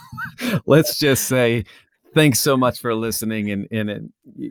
let's 0.66 0.98
just 0.98 1.24
say 1.24 1.64
thanks 2.14 2.40
so 2.40 2.56
much 2.56 2.80
for 2.80 2.94
listening. 2.94 3.50
And 3.50 3.68
and 3.70 3.90
it, 3.90 4.02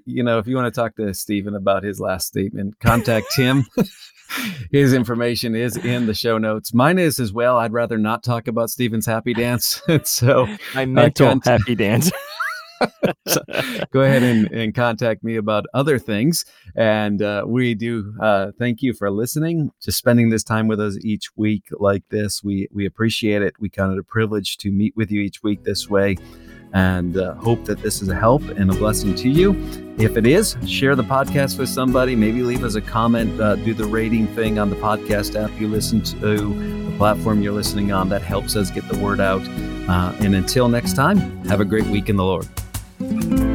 you 0.06 0.24
know, 0.24 0.40
if 0.40 0.48
you 0.48 0.56
want 0.56 0.74
to 0.74 0.80
talk 0.80 0.96
to 0.98 1.14
Stephen 1.14 1.56
about 1.56 1.84
his 1.84 2.00
last 2.00 2.28
statement, 2.28 2.80
contact 2.80 3.36
him. 3.36 3.66
his 4.72 4.94
information 4.94 5.56
is 5.56 5.78
in 5.78 6.06
the 6.06 6.14
show 6.14 6.38
notes. 6.38 6.74
Mine 6.74 7.00
is 7.00 7.20
as 7.20 7.32
well. 7.32 7.58
I'd 7.58 7.72
rather 7.72 7.98
not 7.98 8.24
talk 8.24 8.48
about 8.48 8.70
Stephen's 8.70 9.06
happy 9.06 9.34
dance. 9.34 9.82
so 10.04 10.48
my 10.76 10.86
mental 10.86 11.28
uh, 11.30 11.40
happy 11.44 11.76
dance. 11.76 12.12
so 13.28 13.42
go 13.92 14.02
ahead 14.02 14.24
and, 14.24 14.52
and, 14.52 14.76
contact 14.76 15.24
me 15.24 15.36
about 15.36 15.66
other 15.74 15.98
things. 15.98 16.46
And 16.76 17.22
uh, 17.22 17.44
we 17.48 17.74
do 17.74 18.14
uh, 18.22 18.52
thank 18.60 18.82
you 18.82 18.94
for 18.94 19.10
listening, 19.10 19.72
just 19.82 19.98
spending 19.98 20.30
this 20.30 20.44
time 20.44 20.68
with 20.68 20.80
us 20.80 20.98
each 21.02 21.36
week 21.36 21.66
like 21.72 22.04
this. 22.10 22.44
We 22.44 22.68
we 22.72 22.86
appreciate 22.86 23.42
it. 23.42 23.54
We 23.60 23.70
count 23.70 23.94
it 23.94 24.00
a 24.00 24.04
privilege 24.04 24.58
to 24.58 24.72
meet 24.72 24.96
with 24.96 25.12
you 25.12 25.22
each 25.22 25.44
week 25.44 25.64
this 25.64 25.90
way. 25.90 26.18
And 26.74 27.18
uh, 27.18 27.36
hope 27.36 27.64
that 27.66 27.82
this 27.82 28.02
is 28.02 28.10
a 28.10 28.16
help 28.16 28.44
and 28.44 28.70
a 28.70 28.74
blessing 28.74 29.16
to 29.16 29.30
you. 29.30 29.56
If 29.98 30.18
it 30.18 30.28
is, 30.28 30.58
share 30.68 30.96
the 30.96 31.04
podcast 31.04 31.58
with 31.58 31.70
somebody. 31.70 32.16
Maybe 32.16 32.44
leave 32.44 32.64
us 32.64 32.76
a 32.76 32.82
comment. 32.82 33.40
Uh, 33.40 33.56
do 33.56 33.74
the 33.74 33.86
rating 33.86 34.28
thing 34.28 34.60
on 34.60 34.70
the 34.70 34.76
podcast 34.76 35.42
app 35.42 35.60
you 35.60 35.68
listen 35.70 36.02
to, 36.02 36.18
the 36.18 36.98
platform 36.98 37.42
you're 37.42 37.54
listening 37.54 37.92
on. 37.92 38.10
That 38.10 38.22
helps 38.22 38.56
us 38.56 38.70
get 38.70 38.88
the 38.90 38.98
word 39.00 39.20
out. 39.20 39.42
Uh, 39.88 40.14
and 40.20 40.36
until 40.36 40.68
next 40.68 40.94
time, 40.94 41.18
have 41.46 41.62
a 41.62 41.66
great 41.66 41.86
week 41.86 42.10
in 42.10 42.18
the 42.18 42.26
Lord. 42.26 42.48
Thank 43.00 43.40
you. 43.40 43.47